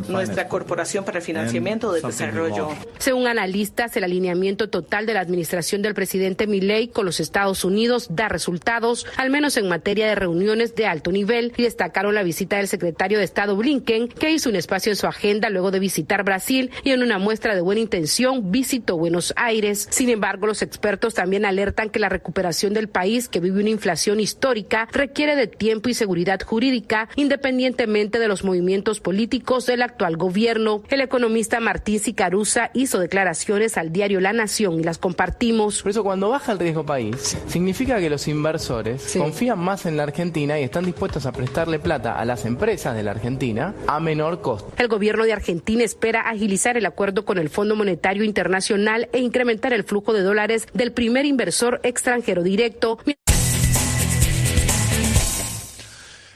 Nuestra 0.07 0.47
Corporación 0.47 1.03
para 1.05 1.19
el 1.19 1.23
Financiamiento 1.23 1.91
del 1.91 2.01
Desarrollo. 2.01 2.69
Según 2.97 3.27
analistas, 3.27 3.95
el 3.97 4.03
alineamiento 4.03 4.69
total 4.69 5.05
de 5.05 5.13
la 5.13 5.21
administración 5.21 5.81
del 5.81 5.93
presidente 5.93 6.47
Milei 6.47 6.89
con 6.89 7.05
los 7.05 7.19
Estados 7.19 7.63
Unidos 7.63 8.07
da 8.09 8.27
resultados, 8.29 9.05
al 9.17 9.29
menos 9.29 9.57
en 9.57 9.67
materia 9.67 10.07
de 10.07 10.15
reuniones 10.15 10.75
de 10.75 10.85
alto 10.85 11.11
nivel, 11.11 11.53
y 11.57 11.63
destacaron 11.63 12.15
la 12.15 12.23
visita 12.23 12.57
del 12.57 12.67
secretario 12.67 13.17
de 13.17 13.23
Estado 13.23 13.55
Blinken, 13.55 14.09
que 14.09 14.31
hizo 14.31 14.49
un 14.49 14.55
espacio 14.55 14.91
en 14.91 14.95
su 14.95 15.07
agenda 15.07 15.49
luego 15.49 15.71
de 15.71 15.79
visitar 15.79 16.23
Brasil 16.23 16.71
y 16.83 16.91
en 16.91 17.03
una 17.03 17.17
muestra 17.17 17.55
de 17.55 17.61
buena 17.61 17.81
intención 17.81 18.51
visitó 18.51 18.97
Buenos 18.99 19.33
Aires. 19.35 19.87
Sin 19.89 20.09
embargo, 20.09 20.45
los 20.45 20.61
expertos 20.61 21.15
también 21.15 21.45
alertan 21.45 21.89
que 21.89 21.99
la 21.99 22.09
recuperación 22.09 22.73
del 22.73 22.87
país, 22.87 23.27
que 23.27 23.39
vive 23.39 23.61
una 23.61 23.69
inflación 23.69 24.19
histórica, 24.19 24.87
requiere 24.91 25.35
de 25.35 25.47
tiempo 25.47 25.89
y 25.89 25.93
seguridad 25.93 26.41
jurídica, 26.41 27.09
independientemente 27.15 28.19
de 28.19 28.27
los 28.27 28.43
movimientos 28.43 28.99
políticos 28.99 29.65
del 29.65 29.81
actual 29.81 30.17
gobierno. 30.17 30.83
El 30.89 31.01
economista 31.01 31.59
Martín 31.59 31.99
Sicaruza 31.99 32.71
hizo 32.73 32.99
declaraciones 32.99 33.77
al 33.77 33.91
diario 33.91 34.19
La 34.19 34.33
Nación 34.33 34.79
y 34.79 34.83
las 34.83 34.97
compartimos. 34.97 35.81
Por 35.81 35.91
eso, 35.91 36.03
cuando 36.03 36.29
baja 36.29 36.51
el 36.51 36.59
riesgo 36.59 36.85
país, 36.85 37.37
significa 37.47 37.99
que 37.99 38.09
los 38.09 38.27
inversores 38.27 39.15
confían 39.17 39.59
más 39.59 39.85
en 39.85 39.97
la 39.97 40.03
Argentina 40.03 40.59
y 40.59 40.63
están 40.63 40.85
dispuestos 40.85 41.25
a 41.25 41.31
prestarle 41.31 41.79
plata 41.79 42.19
a 42.19 42.25
las 42.25 42.45
empresas 42.45 42.95
de 42.95 43.03
la 43.03 43.11
Argentina 43.11 43.73
a 43.87 43.99
menor 43.99 44.41
costo. 44.41 44.73
El 44.77 44.87
gobierno 44.87 45.23
de 45.23 45.33
Argentina 45.33 45.83
espera 45.83 46.21
agilizar 46.21 46.77
el 46.77 46.85
acuerdo 46.85 47.25
con 47.25 47.37
el 47.37 47.49
Fondo 47.49 47.75
Monetario 47.75 48.23
Internacional 48.23 48.88
e 49.11 49.19
incrementar 49.19 49.73
el 49.73 49.83
flujo 49.83 50.13
de 50.13 50.21
dólares 50.21 50.67
del 50.73 50.91
primer 50.91 51.25
inversor 51.25 51.79
extranjero 51.83 52.41
directo. 52.43 52.97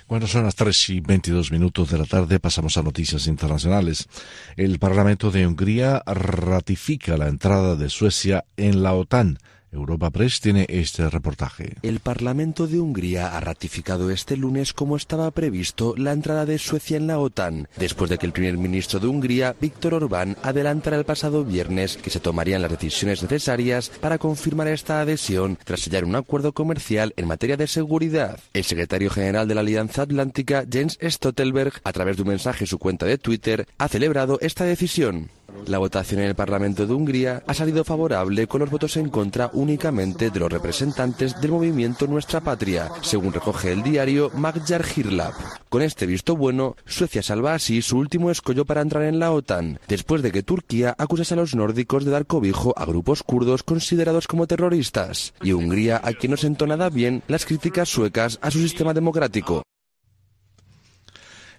Bueno, 0.08 0.28
son 0.28 0.44
las 0.44 0.56
3 0.56 0.90
y 0.90 1.00
22 1.00 1.52
minutos 1.52 1.90
de 1.90 1.98
la 1.98 2.06
tarde. 2.06 2.40
Pasamos 2.40 2.78
a 2.78 2.84
noticias 2.84 3.26
internacionales. 3.26 4.08
El 4.56 4.78
Parlamento 4.78 5.32
de 5.32 5.48
Hungría 5.48 6.04
ratifica 6.06 7.18
la 7.18 7.28
entrada 7.28 7.76
de 7.76 7.90
Suecia 7.90 8.46
en 8.56 8.84
la 8.84 8.94
OTAN. 8.94 9.40
Europa 9.74 10.10
Press 10.12 10.40
tiene 10.40 10.66
este 10.70 11.10
reportaje. 11.10 11.76
El 11.82 12.00
Parlamento 12.00 12.68
de 12.68 12.80
Hungría 12.80 13.36
ha 13.36 13.40
ratificado 13.40 14.12
este 14.12 14.38
lunes, 14.38 14.74
como 14.74 14.96
estaba 14.96 15.30
previsto, 15.32 15.96
la 15.98 16.12
entrada 16.12 16.46
de 16.46 16.60
Suecia 16.60 16.98
en 16.98 17.08
la 17.08 17.20
OTAN, 17.20 17.68
después 17.78 18.10
de 18.10 18.18
que 18.18 18.26
el 18.26 18.32
primer 18.32 18.58
ministro 18.58 19.00
de 19.00 19.08
Hungría, 19.08 19.56
Víctor 19.60 19.96
Orbán, 19.96 20.38
adelantara 20.44 20.98
el 20.98 21.06
pasado 21.06 21.44
viernes 21.44 21.98
que 21.98 22.10
se 22.10 22.20
tomarían 22.20 22.62
las 22.62 22.72
decisiones 22.72 23.22
necesarias 23.22 23.90
para 24.02 24.18
confirmar 24.18 24.68
esta 24.68 25.02
adhesión 25.02 25.58
tras 25.64 25.82
sellar 25.82 26.06
un 26.06 26.16
acuerdo 26.16 26.54
comercial 26.54 27.14
en 27.18 27.28
materia 27.28 27.58
de 27.58 27.68
seguridad. 27.68 28.40
El 28.54 28.64
secretario 28.64 29.10
general 29.10 29.48
de 29.48 29.56
la 29.56 29.62
Alianza 29.62 30.04
Atlántica, 30.04 30.66
Jens 30.70 30.98
Stoltenberg, 31.02 31.74
a 31.84 31.92
través 31.92 32.18
de 32.18 32.24
un 32.24 32.30
mensaje 32.30 32.64
en 32.64 32.68
su 32.68 32.78
cuenta 32.78 33.06
de 33.06 33.18
Twitter, 33.18 33.68
ha 33.78 33.88
celebrado 33.88 34.38
esta 34.42 34.66
decisión. 34.66 35.30
La 35.68 35.78
votación 35.78 36.22
en 36.22 36.28
el 36.28 36.36
Parlamento 36.36 36.86
de 36.86 36.94
Hungría 36.94 37.44
ha 37.48 37.54
salido 37.54 37.84
favorable 37.84 38.48
con 38.48 38.62
los 38.62 38.70
votos 38.70 38.98
en 38.98 39.10
contra 39.10 39.50
únicamente 39.54 40.30
de 40.30 40.40
los 40.40 40.52
representantes 40.52 41.40
del 41.40 41.52
movimiento 41.52 42.08
Nuestra 42.08 42.42
Patria, 42.42 42.92
según 43.02 43.34
recoge 43.34 43.72
el 43.72 43.84
diario 43.84 44.30
Magyar 44.34 44.86
Hírlap. 44.86 45.34
Con 45.70 45.82
este 45.82 46.06
visto 46.06 46.36
bueno, 46.36 46.76
Suecia 46.86 47.24
salva 47.24 47.54
así 47.54 47.82
su 47.82 47.98
último 47.98 48.30
escollo 48.30 48.66
para 48.66 48.82
entrar 48.82 49.04
en 49.04 49.20
la 49.20 49.32
OTAN, 49.32 49.80
después 49.88 50.22
de 50.22 50.32
que 50.32 50.44
Turquía 50.44 50.96
acusase 50.98 51.34
a 51.34 51.38
los 51.38 51.56
nórdicos 51.56 52.06
de 52.06 52.12
dar 52.12 52.26
cobijo 52.26 52.74
a 52.78 52.86
grupos 52.86 53.24
kurdos 53.24 53.64
considerados 53.64 54.28
como 54.28 54.48
terroristas, 54.48 55.34
y 55.42 55.54
Hungría 55.54 56.02
a 56.04 56.14
quien 56.14 56.32
no 56.32 56.38
sentó 56.38 56.68
nada 56.68 56.90
bien 56.90 57.24
las 57.28 57.46
críticas 57.46 57.90
suecas 57.90 58.40
a 58.42 58.52
su 58.52 58.60
sistema 58.60 58.94
democrático. 58.94 59.64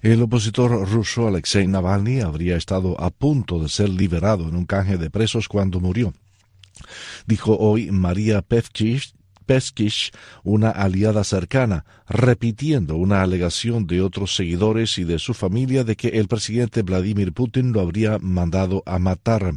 El 0.05 0.21
opositor 0.21 0.87
ruso 0.87 1.29
Alexei 1.29 1.67
Navalny 1.67 2.21
habría 2.21 2.57
estado 2.59 3.01
a 3.01 3.09
punto 3.09 3.59
de 3.59 3.71
ser 3.71 3.89
liberado 3.89 4.47
en 4.47 4.55
un 4.55 4.67
canje 4.67 4.99
de 4.99 5.09
presos 5.09 5.49
cuando 5.49 5.81
murió. 5.81 6.13
Dijo 7.27 7.57
hoy 7.57 7.91
María 7.91 8.43
Pevchich, 8.43 9.15
una 10.43 10.69
aliada 10.69 11.25
cercana, 11.25 11.87
repitiendo 12.07 12.97
una 12.97 13.23
alegación 13.23 13.87
de 13.87 14.03
otros 14.03 14.37
seguidores 14.37 14.99
y 14.99 15.05
de 15.05 15.19
su 15.19 15.33
familia 15.33 15.85
de 15.85 15.97
que 15.97 16.09
el 16.09 16.29
presidente 16.29 16.83
Vladimir 16.83 17.33
Putin 17.33 17.73
lo 17.73 17.81
habría 17.81 18.19
mandado 18.19 18.83
a 18.85 18.99
matar. 18.99 19.55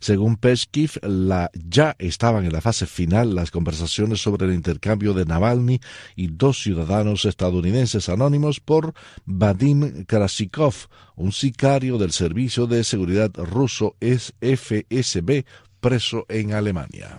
Según 0.00 0.36
Peskov, 0.36 0.98
la, 1.02 1.50
ya 1.54 1.94
estaban 1.98 2.46
en 2.46 2.52
la 2.52 2.62
fase 2.62 2.86
final 2.86 3.34
las 3.34 3.50
conversaciones 3.50 4.20
sobre 4.20 4.46
el 4.46 4.54
intercambio 4.54 5.12
de 5.12 5.26
Navalny 5.26 5.80
y 6.16 6.28
dos 6.28 6.62
ciudadanos 6.62 7.26
estadounidenses 7.26 8.08
anónimos 8.08 8.60
por 8.60 8.94
Vadim 9.26 10.04
Krasikov, 10.06 10.74
un 11.16 11.32
sicario 11.32 11.98
del 11.98 12.12
Servicio 12.12 12.66
de 12.66 12.82
Seguridad 12.82 13.30
ruso 13.36 13.96
FSB 14.00 15.44
preso 15.80 16.24
en 16.28 16.54
Alemania. 16.54 17.18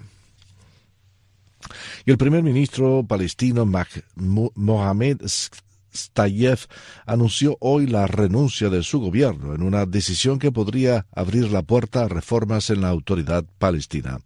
Y 2.05 2.11
el 2.11 2.17
primer 2.17 2.41
ministro 2.41 3.05
palestino 3.07 3.69
Mohamed 4.15 5.21
Stayev 5.93 6.67
anunció 7.05 7.57
hoy 7.59 7.87
la 7.87 8.07
renuncia 8.07 8.69
de 8.69 8.83
su 8.83 8.99
gobierno 8.99 9.53
en 9.53 9.63
una 9.63 9.85
decisión 9.85 10.39
que 10.39 10.51
podría 10.51 11.05
abrir 11.11 11.51
la 11.51 11.61
puerta 11.61 12.03
a 12.03 12.07
reformas 12.07 12.69
en 12.69 12.81
la 12.81 12.89
autoridad 12.89 13.45
palestina. 13.57 14.19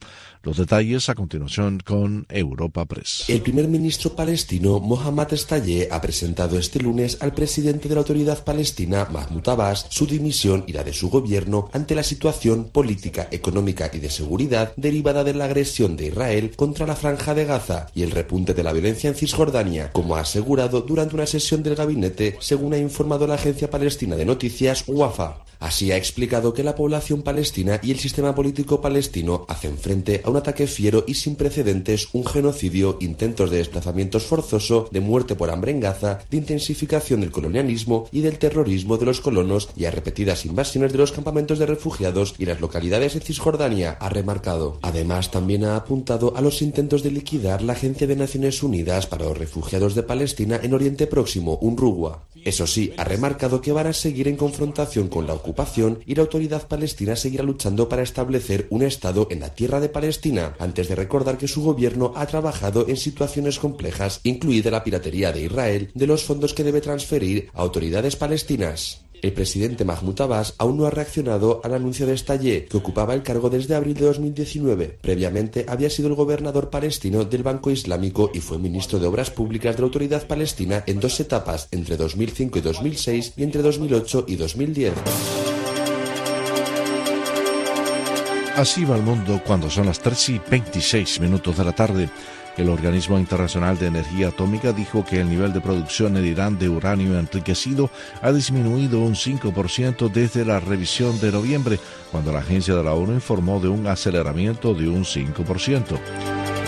Los 0.46 0.58
detalles 0.58 1.10
a 1.10 1.16
continuación 1.16 1.80
con 1.84 2.28
Europa 2.30 2.86
Press. 2.86 3.26
El 3.28 3.42
primer 3.42 3.68
ministro 3.68 4.16
palestino 4.16 4.80
Mohammad 4.80 5.34
Stayeh 5.34 5.90
ha 5.92 6.00
presentado 6.00 6.60
este 6.60 6.80
lunes 6.80 7.18
al 7.22 7.34
presidente 7.34 7.90
de 7.90 7.96
la 7.96 8.02
autoridad 8.02 8.44
palestina 8.44 9.08
Mahmoud 9.12 9.50
Abbas 9.50 9.88
su 9.90 10.06
dimisión 10.06 10.64
y 10.68 10.74
la 10.74 10.84
de 10.84 10.94
su 10.94 11.10
gobierno 11.10 11.70
ante 11.74 11.96
la 11.96 12.04
situación 12.04 12.66
política, 12.66 13.28
económica 13.32 13.90
y 13.92 13.98
de 13.98 14.12
seguridad 14.12 14.72
derivada 14.78 15.24
de 15.24 15.34
la 15.34 15.46
agresión 15.46 15.96
de 15.96 16.08
Israel 16.08 16.52
contra 16.56 16.86
la 16.86 16.96
franja 16.96 17.34
de 17.34 17.46
Gaza 17.46 17.88
y 17.96 18.04
el 18.04 18.12
repunte 18.12 18.54
de 18.54 18.64
la 18.64 18.72
violencia 18.72 19.10
en 19.10 19.16
Cisjordania, 19.16 19.92
como 19.94 20.16
ha 20.16 20.20
asegurado 20.20 20.82
durante 20.82 21.16
una 21.16 21.26
sesión 21.26 21.55
del 21.64 21.76
gabinete, 21.76 22.38
según 22.40 22.74
ha 22.74 22.78
informado 22.78 23.28
la 23.28 23.36
agencia 23.36 23.70
palestina 23.70 24.16
de 24.16 24.26
noticias 24.26 24.84
WAFA. 24.88 25.46
Así 25.60 25.92
ha 25.92 25.98
explicado 25.98 26.54
que 26.54 26.64
la 26.64 26.76
población 26.76 27.22
palestina 27.22 27.80
y 27.82 27.92
el 27.92 28.00
sistema 28.00 28.36
político 28.36 28.82
palestino 28.82 29.46
hacen 29.48 29.78
frente 29.78 30.22
a 30.24 30.30
un 30.30 30.38
ataque 30.38 30.68
fiero 30.68 31.04
y 31.08 31.16
sin 31.16 31.36
precedentes, 31.36 32.10
un 32.14 32.26
genocidio, 32.26 32.98
intentos 33.02 33.50
de 33.50 33.58
desplazamientos 33.58 34.24
forzoso, 34.24 34.90
de 34.92 35.00
muerte 35.00 35.36
por 35.36 35.50
hambre 35.50 35.72
en 35.72 35.80
Gaza, 35.80 36.20
de 36.30 36.38
intensificación 36.38 37.22
del 37.22 37.32
colonialismo 37.32 38.08
y 38.12 38.22
del 38.22 38.38
terrorismo 38.38 38.98
de 38.98 39.06
los 39.06 39.22
colonos 39.22 39.70
y 39.76 39.86
a 39.86 39.92
repetidas 39.92 40.46
invasiones 40.46 40.92
de 40.92 40.98
los 40.98 41.12
campamentos 41.12 41.60
de 41.60 41.66
refugiados 41.66 42.36
y 42.38 42.46
las 42.46 42.62
localidades 42.62 43.14
de 43.14 43.22
Cisjordania, 43.22 43.98
ha 44.00 44.10
remarcado. 44.10 44.80
Además, 44.82 45.32
también 45.32 45.66
ha 45.66 45.76
apuntado 45.76 46.36
a 46.36 46.42
los 46.42 46.62
intentos 46.62 47.04
de 47.04 47.12
liquidar 47.12 47.62
la 47.62 47.74
Agencia 47.74 48.08
de 48.08 48.16
Naciones 48.16 48.62
Unidas 48.64 49.08
para 49.08 49.26
los 49.26 49.38
Refugiados 49.38 49.96
de 49.96 50.04
Palestina 50.04 50.60
en 50.62 50.74
Oriente 50.74 51.08
Próximo, 51.08 51.58
UNRUWA. 51.62 52.24
Eso 52.46 52.68
sí, 52.68 52.94
ha 52.96 53.04
remarcado 53.04 53.60
que 53.60 53.72
van 53.72 53.88
a 53.88 53.94
seguir 53.94 54.28
en 54.28 54.38
confrontación 54.38 55.08
con 55.08 55.26
la 55.26 55.34
ocupación 55.34 56.00
y 56.06 56.14
la 56.14 56.22
autoridad 56.22 56.68
palestina 56.68 57.16
seguirá 57.16 57.44
luchando 57.44 57.90
para 57.90 58.04
establecer 58.04 58.68
un 58.70 58.84
Estado 58.84 59.28
en 59.32 59.40
la 59.40 59.56
tierra 59.56 59.80
de 59.80 59.90
Palestina, 59.90 60.56
antes 60.60 60.88
de 60.88 60.94
recordar 60.94 61.40
que 61.40 61.48
su 61.48 61.64
gobierno 61.64 62.14
ha 62.16 62.28
trabajado 62.28 62.88
en 62.88 62.98
situaciones 62.98 63.58
complejas, 63.58 64.20
incluida 64.24 64.70
la 64.70 64.84
piratería 64.84 65.32
de 65.32 65.42
Israel, 65.42 65.90
de 65.96 66.06
los 66.06 66.24
fondos 66.24 66.54
que 66.54 66.64
debe 66.64 66.82
transferir 66.82 67.50
a 67.56 67.62
autoridades 67.62 68.16
palestinas. 68.16 69.05
El 69.26 69.34
presidente 69.34 69.86
Mahmoud 69.86 70.22
Abbas 70.22 70.54
aún 70.60 70.78
no 70.78 70.86
ha 70.86 70.92
reaccionado 70.92 71.60
al 71.64 71.74
anuncio 71.74 72.06
de 72.06 72.16
Stallé, 72.16 72.66
que 72.66 72.78
ocupaba 72.78 73.16
el 73.16 73.24
cargo 73.24 73.50
desde 73.50 73.74
abril 73.74 73.96
de 73.96 74.06
2019. 74.06 75.00
Previamente 75.02 75.66
había 75.68 75.90
sido 75.90 76.10
el 76.10 76.14
gobernador 76.14 76.70
palestino 76.70 77.26
del 77.26 77.42
Banco 77.42 77.72
Islámico 77.72 78.30
y 78.36 78.40
fue 78.40 78.60
ministro 78.60 79.00
de 79.00 79.08
Obras 79.08 79.32
Públicas 79.32 79.76
de 79.76 79.82
la 79.82 79.86
Autoridad 79.88 80.28
Palestina 80.28 80.84
en 80.86 81.00
dos 81.00 81.20
etapas, 81.20 81.70
entre 81.72 81.98
2005 81.98 82.60
y 82.60 82.62
2006 82.62 83.34
y 83.36 83.42
entre 83.42 83.64
2008 83.64 84.26
y 84.28 84.36
2010. 84.36 84.94
Así 88.56 88.86
va 88.86 88.96
el 88.96 89.02
mundo 89.02 89.42
cuando 89.44 89.72
son 89.72 89.88
las 89.88 90.00
3 90.02 90.30
y 90.30 90.42
26 90.52 91.20
minutos 91.20 91.58
de 91.58 91.66
la 91.66 91.74
tarde. 91.74 92.12
El 92.58 92.70
Organismo 92.70 93.20
Internacional 93.20 93.78
de 93.78 93.88
Energía 93.88 94.30
Atómica 94.30 94.72
dijo 94.72 95.04
que 95.04 95.20
el 95.20 95.30
nivel 95.30 95.52
de 95.52 95.60
producción 95.60 96.16
en 96.16 96.26
Irán 96.26 96.58
de 96.58 96.70
uranio 96.70 97.20
enriquecido 97.20 97.90
ha 98.22 98.32
disminuido 98.32 99.02
un 99.02 99.14
5% 99.14 100.10
desde 100.10 100.46
la 100.46 100.62
revisión 100.62 101.20
de 101.20 101.34
noviembre, 101.34 101.80
cuando 102.12 102.32
la 102.32 102.40
agencia 102.40 102.74
de 102.74 102.84
la 102.84 102.94
ONU 102.94 103.14
informó 103.14 103.60
de 103.60 103.68
un 103.68 103.88
aceleramiento 103.88 104.74
de 104.74 104.88
un 104.88 105.04
5%. 105.04 106.00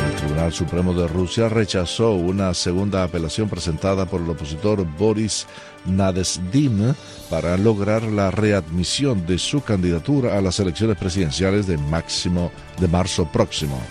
El 0.06 0.16
Tribunal 0.16 0.54
Supremo 0.54 0.94
de 0.94 1.08
Rusia 1.08 1.48
rechazó 1.48 2.12
una 2.12 2.54
segunda 2.54 3.04
apelación 3.04 3.48
presentada 3.48 4.06
por 4.06 4.22
el 4.22 4.30
opositor 4.30 4.86
Boris 4.98 5.48
Nadezhdin 5.86 6.96
para 7.30 7.58
lograr 7.58 8.04
la 8.04 8.30
readmisión 8.30 9.26
de 9.26 9.38
su 9.38 9.62
candidatura 9.62 10.38
a 10.38 10.42
las 10.42 10.60
elecciones 10.60 10.98
presidenciales 10.98 11.66
de 11.66 11.78
máximo 11.78 12.52
de 12.80 12.88
marzo 12.90 13.26
próximo. 13.32 13.82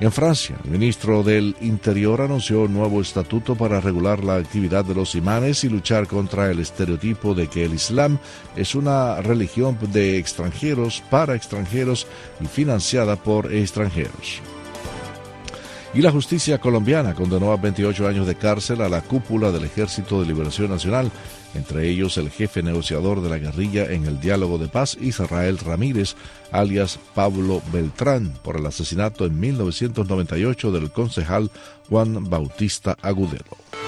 En 0.00 0.10
Francia, 0.10 0.56
el 0.64 0.70
ministro 0.70 1.22
del 1.22 1.54
Interior 1.60 2.20
anunció 2.20 2.62
un 2.62 2.74
nuevo 2.74 3.00
estatuto 3.00 3.54
para 3.54 3.80
regular 3.80 4.24
la 4.24 4.36
actividad 4.36 4.84
de 4.84 4.94
los 4.94 5.14
imanes 5.14 5.62
y 5.62 5.68
luchar 5.68 6.08
contra 6.08 6.50
el 6.50 6.58
estereotipo 6.58 7.32
de 7.32 7.46
que 7.46 7.64
el 7.64 7.74
Islam 7.74 8.18
es 8.56 8.74
una 8.74 9.22
religión 9.22 9.78
de 9.92 10.18
extranjeros 10.18 11.02
para 11.10 11.36
extranjeros 11.36 12.08
y 12.40 12.46
financiada 12.46 13.14
por 13.14 13.52
extranjeros. 13.54 14.42
Y 15.94 16.02
la 16.02 16.10
justicia 16.10 16.58
colombiana 16.58 17.14
condenó 17.14 17.52
a 17.52 17.56
28 17.56 18.08
años 18.08 18.26
de 18.26 18.34
cárcel 18.34 18.80
a 18.80 18.88
la 18.88 19.00
cúpula 19.00 19.52
del 19.52 19.62
Ejército 19.62 20.20
de 20.20 20.26
Liberación 20.26 20.70
Nacional, 20.70 21.08
entre 21.54 21.88
ellos 21.88 22.18
el 22.18 22.30
jefe 22.30 22.64
negociador 22.64 23.22
de 23.22 23.30
la 23.30 23.38
guerrilla 23.38 23.84
en 23.84 24.04
el 24.04 24.18
diálogo 24.18 24.58
de 24.58 24.66
paz, 24.66 24.98
Israel 25.00 25.56
Ramírez, 25.58 26.16
alias 26.50 26.98
Pablo 27.14 27.62
Beltrán, 27.72 28.34
por 28.42 28.56
el 28.56 28.66
asesinato 28.66 29.24
en 29.24 29.38
1998 29.38 30.72
del 30.72 30.90
concejal 30.90 31.52
Juan 31.88 32.28
Bautista 32.28 32.96
Agudelo. 33.00 33.83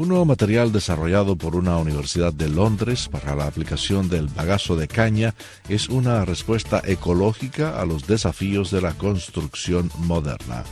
Un 0.00 0.08
nuevo 0.08 0.24
material 0.24 0.72
desarrollado 0.72 1.36
por 1.36 1.54
una 1.54 1.76
universidad 1.76 2.32
de 2.32 2.48
Londres 2.48 3.06
para 3.06 3.36
la 3.36 3.46
aplicación 3.46 4.08
del 4.08 4.28
bagazo 4.28 4.74
de 4.74 4.88
caña 4.88 5.34
es 5.68 5.90
una 5.90 6.24
respuesta 6.24 6.80
ecológica 6.86 7.78
a 7.78 7.84
los 7.84 8.06
desafíos 8.06 8.70
de 8.70 8.80
la 8.80 8.94
construcción 8.94 9.90
moderna. 9.98 10.64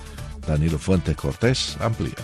Danilo 0.47 0.79
Fuentes 0.79 1.15
Cortés 1.15 1.77
amplía. 1.79 2.15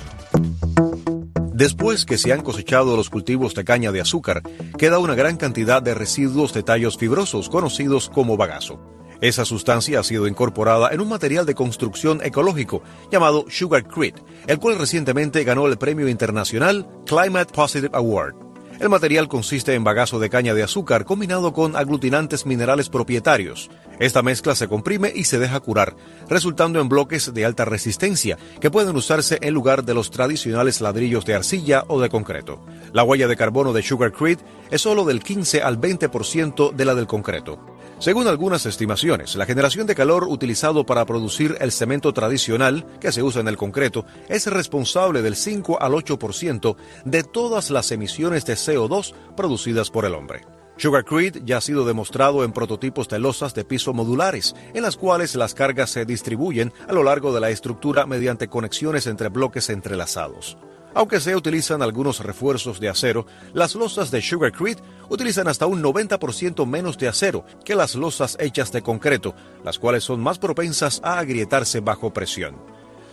Después 1.52 2.06
que 2.06 2.16
se 2.16 2.32
han 2.32 2.40
cosechado 2.40 2.96
los 2.96 3.10
cultivos 3.10 3.54
de 3.54 3.64
caña 3.64 3.92
de 3.92 4.00
azúcar, 4.00 4.42
queda 4.78 4.98
una 4.98 5.14
gran 5.14 5.36
cantidad 5.36 5.82
de 5.82 5.92
residuos 5.92 6.54
de 6.54 6.62
tallos 6.62 6.96
fibrosos 6.96 7.50
conocidos 7.50 8.08
como 8.08 8.38
bagazo. 8.38 8.80
Esa 9.24 9.46
sustancia 9.46 10.00
ha 10.00 10.02
sido 10.02 10.26
incorporada 10.26 10.90
en 10.92 11.00
un 11.00 11.08
material 11.08 11.46
de 11.46 11.54
construcción 11.54 12.20
ecológico 12.22 12.82
llamado 13.10 13.46
Sugarcrete, 13.48 14.22
el 14.46 14.58
cual 14.58 14.78
recientemente 14.78 15.44
ganó 15.44 15.66
el 15.66 15.78
premio 15.78 16.08
internacional 16.08 16.86
Climate 17.06 17.50
Positive 17.50 17.88
Award. 17.94 18.34
El 18.80 18.90
material 18.90 19.26
consiste 19.28 19.72
en 19.72 19.82
bagazo 19.82 20.18
de 20.18 20.28
caña 20.28 20.52
de 20.52 20.62
azúcar 20.62 21.06
combinado 21.06 21.54
con 21.54 21.74
aglutinantes 21.74 22.44
minerales 22.44 22.90
propietarios. 22.90 23.70
Esta 23.98 24.20
mezcla 24.20 24.54
se 24.54 24.68
comprime 24.68 25.10
y 25.14 25.24
se 25.24 25.38
deja 25.38 25.58
curar, 25.60 25.96
resultando 26.28 26.78
en 26.78 26.90
bloques 26.90 27.32
de 27.32 27.46
alta 27.46 27.64
resistencia 27.64 28.36
que 28.60 28.70
pueden 28.70 28.94
usarse 28.94 29.38
en 29.40 29.54
lugar 29.54 29.84
de 29.84 29.94
los 29.94 30.10
tradicionales 30.10 30.82
ladrillos 30.82 31.24
de 31.24 31.34
arcilla 31.34 31.84
o 31.88 31.98
de 31.98 32.10
concreto. 32.10 32.62
La 32.92 33.04
huella 33.04 33.26
de 33.26 33.36
carbono 33.36 33.72
de 33.72 33.82
Sugarcrete 33.82 34.44
es 34.70 34.82
solo 34.82 35.06
del 35.06 35.22
15 35.22 35.62
al 35.62 35.80
20% 35.80 36.74
de 36.74 36.84
la 36.84 36.94
del 36.94 37.06
concreto. 37.06 37.73
Según 38.04 38.28
algunas 38.28 38.66
estimaciones, 38.66 39.34
la 39.34 39.46
generación 39.46 39.86
de 39.86 39.94
calor 39.94 40.24
utilizado 40.24 40.84
para 40.84 41.06
producir 41.06 41.56
el 41.58 41.72
cemento 41.72 42.12
tradicional 42.12 42.84
que 43.00 43.10
se 43.10 43.22
usa 43.22 43.40
en 43.40 43.48
el 43.48 43.56
concreto 43.56 44.04
es 44.28 44.46
responsable 44.46 45.22
del 45.22 45.34
5 45.34 45.80
al 45.80 45.92
8% 45.92 46.76
de 47.06 47.22
todas 47.22 47.70
las 47.70 47.90
emisiones 47.92 48.44
de 48.44 48.56
CO2 48.56 49.14
producidas 49.34 49.90
por 49.90 50.04
el 50.04 50.12
hombre. 50.12 50.42
Sugarcrete 50.76 51.40
ya 51.46 51.56
ha 51.56 51.60
sido 51.62 51.86
demostrado 51.86 52.44
en 52.44 52.52
prototipos 52.52 53.08
de 53.08 53.20
losas 53.20 53.54
de 53.54 53.64
piso 53.64 53.94
modulares, 53.94 54.54
en 54.74 54.82
las 54.82 54.98
cuales 54.98 55.34
las 55.34 55.54
cargas 55.54 55.88
se 55.88 56.04
distribuyen 56.04 56.74
a 56.86 56.92
lo 56.92 57.04
largo 57.04 57.32
de 57.32 57.40
la 57.40 57.48
estructura 57.48 58.04
mediante 58.04 58.48
conexiones 58.48 59.06
entre 59.06 59.30
bloques 59.30 59.70
entrelazados. 59.70 60.58
Aunque 60.94 61.18
se 61.18 61.34
utilizan 61.34 61.82
algunos 61.82 62.20
refuerzos 62.20 62.78
de 62.78 62.88
acero, 62.88 63.26
las 63.52 63.74
losas 63.74 64.12
de 64.12 64.22
Sugarcrete 64.22 64.82
utilizan 65.08 65.48
hasta 65.48 65.66
un 65.66 65.82
90% 65.82 66.64
menos 66.66 66.96
de 66.98 67.08
acero 67.08 67.44
que 67.64 67.74
las 67.74 67.96
losas 67.96 68.36
hechas 68.38 68.70
de 68.70 68.82
concreto, 68.82 69.34
las 69.64 69.78
cuales 69.78 70.04
son 70.04 70.20
más 70.20 70.38
propensas 70.38 71.00
a 71.02 71.18
agrietarse 71.18 71.80
bajo 71.80 72.12
presión. 72.12 72.54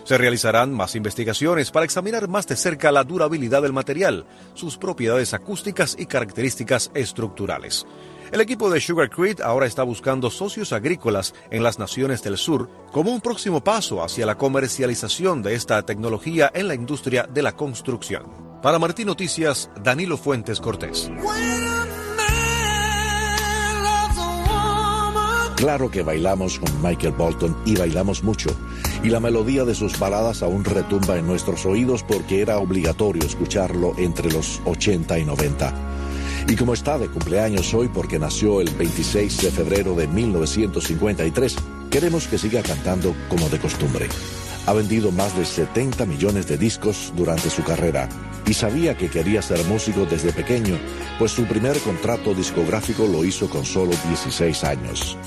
Se 0.04 0.18
realizarán 0.18 0.74
más 0.74 0.96
investigaciones 0.96 1.72
para 1.72 1.86
examinar 1.86 2.28
más 2.28 2.48
de 2.48 2.56
cerca 2.56 2.92
la 2.92 3.04
durabilidad 3.04 3.62
del 3.62 3.74
material, 3.74 4.26
sus 4.54 4.78
propiedades 4.78 5.34
acústicas 5.34 5.96
y 5.98 6.06
características 6.06 6.92
estructurales. 6.94 7.86
El 8.32 8.40
equipo 8.40 8.70
de 8.70 8.80
Sugar 8.80 9.10
Creek 9.10 9.42
ahora 9.42 9.66
está 9.66 9.84
buscando 9.84 10.30
socios 10.30 10.72
agrícolas 10.72 11.34
en 11.50 11.64
las 11.64 11.80
naciones 11.80 12.24
del 12.24 12.38
sur 12.38 12.70
como 12.94 13.12
un 13.12 13.20
próximo 13.20 13.62
paso 13.62 14.02
hacia 14.02 14.26
la 14.26 14.38
comercialización 14.38 15.44
de 15.44 15.54
esta 15.54 15.86
tecnología 15.86 16.50
en 16.54 16.70
la 16.70 16.76
industria 16.76 17.24
de 17.24 17.42
la 17.42 17.58
construcción. 17.58 18.24
Para 18.62 18.80
Martín 18.80 19.08
Noticias, 19.08 19.70
Danilo 19.84 20.18
Fuentes 20.18 20.62
Cortés. 20.62 21.12
Claro 25.58 25.92
que 25.92 26.02
bailamos 26.02 26.58
con 26.58 26.82
Michael 26.82 27.14
Bolton 27.14 27.56
y 27.66 27.76
bailamos 27.76 28.24
mucho. 28.24 28.50
Y 29.04 29.10
la 29.10 29.20
melodía 29.20 29.66
de 29.66 29.76
sus 29.76 30.00
baladas 30.00 30.42
aún 30.42 30.64
retumba 30.64 31.18
en 31.18 31.28
nuestros 31.28 31.66
oídos 31.66 32.02
porque 32.04 32.42
era 32.42 32.60
obligatorio 32.60 33.26
escucharlo 33.26 33.94
entre 33.98 34.32
los 34.32 34.62
80 34.66 35.20
y 35.20 35.26
90. 35.26 35.91
Y 36.48 36.56
como 36.56 36.74
está 36.74 36.98
de 36.98 37.08
cumpleaños 37.08 37.74
hoy 37.74 37.88
porque 37.88 38.20
nació 38.20 38.62
el 38.62 38.70
26 38.70 39.42
de 39.42 39.52
febrero 39.52 39.96
de 39.96 40.08
1953, 40.08 41.56
queremos 41.90 42.28
que 42.28 42.38
siga 42.38 42.62
cantando 42.62 43.16
como 43.30 43.48
de 43.50 43.60
costumbre. 43.60 44.08
Ha 44.68 44.74
vendido 44.74 45.12
más 45.12 45.36
de 45.38 45.46
70 45.46 46.06
millones 46.06 46.48
de 46.48 46.58
discos 46.58 47.14
durante 47.16 47.50
su 47.50 47.64
carrera 47.64 48.08
y 48.46 48.54
sabía 48.54 48.98
que 48.98 49.10
quería 49.10 49.42
ser 49.42 49.64
músico 49.66 50.06
desde 50.06 50.34
pequeño, 50.34 50.78
pues 51.18 51.32
su 51.32 51.46
primer 51.46 51.80
contrato 51.80 52.34
discográfico 52.34 53.08
lo 53.08 53.24
hizo 53.24 53.50
con 53.50 53.66
solo 53.66 53.92
16 54.08 54.64
años. 54.64 55.18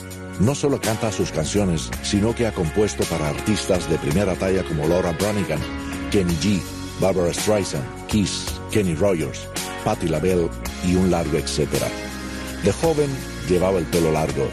No 0.40 0.55
solo 0.55 0.81
canta 0.81 1.12
sus 1.12 1.31
canciones, 1.31 1.90
sino 2.03 2.35
que 2.35 2.46
ha 2.46 2.53
compuesto 2.53 3.05
para 3.05 3.29
artistas 3.29 3.88
de 3.88 3.98
primera 3.98 4.35
talla 4.35 4.64
como 4.64 4.88
Laura 4.88 5.12
Branigan, 5.12 5.61
Kenny 6.11 6.35
G, 6.35 6.61
Barbara 7.00 7.33
Streisand, 7.33 7.85
Kiss, 8.09 8.46
Kenny 8.70 8.94
Rogers, 8.94 9.48
Patti 9.84 10.08
LaBelle 10.08 10.48
y 10.86 10.96
un 10.96 11.10
largo 11.10 11.36
etcétera. 11.36 11.86
De 12.64 12.72
joven 12.72 13.10
llevaba 13.48 13.78
el 13.78 13.84
pelo 13.84 14.10
largo 14.10 14.48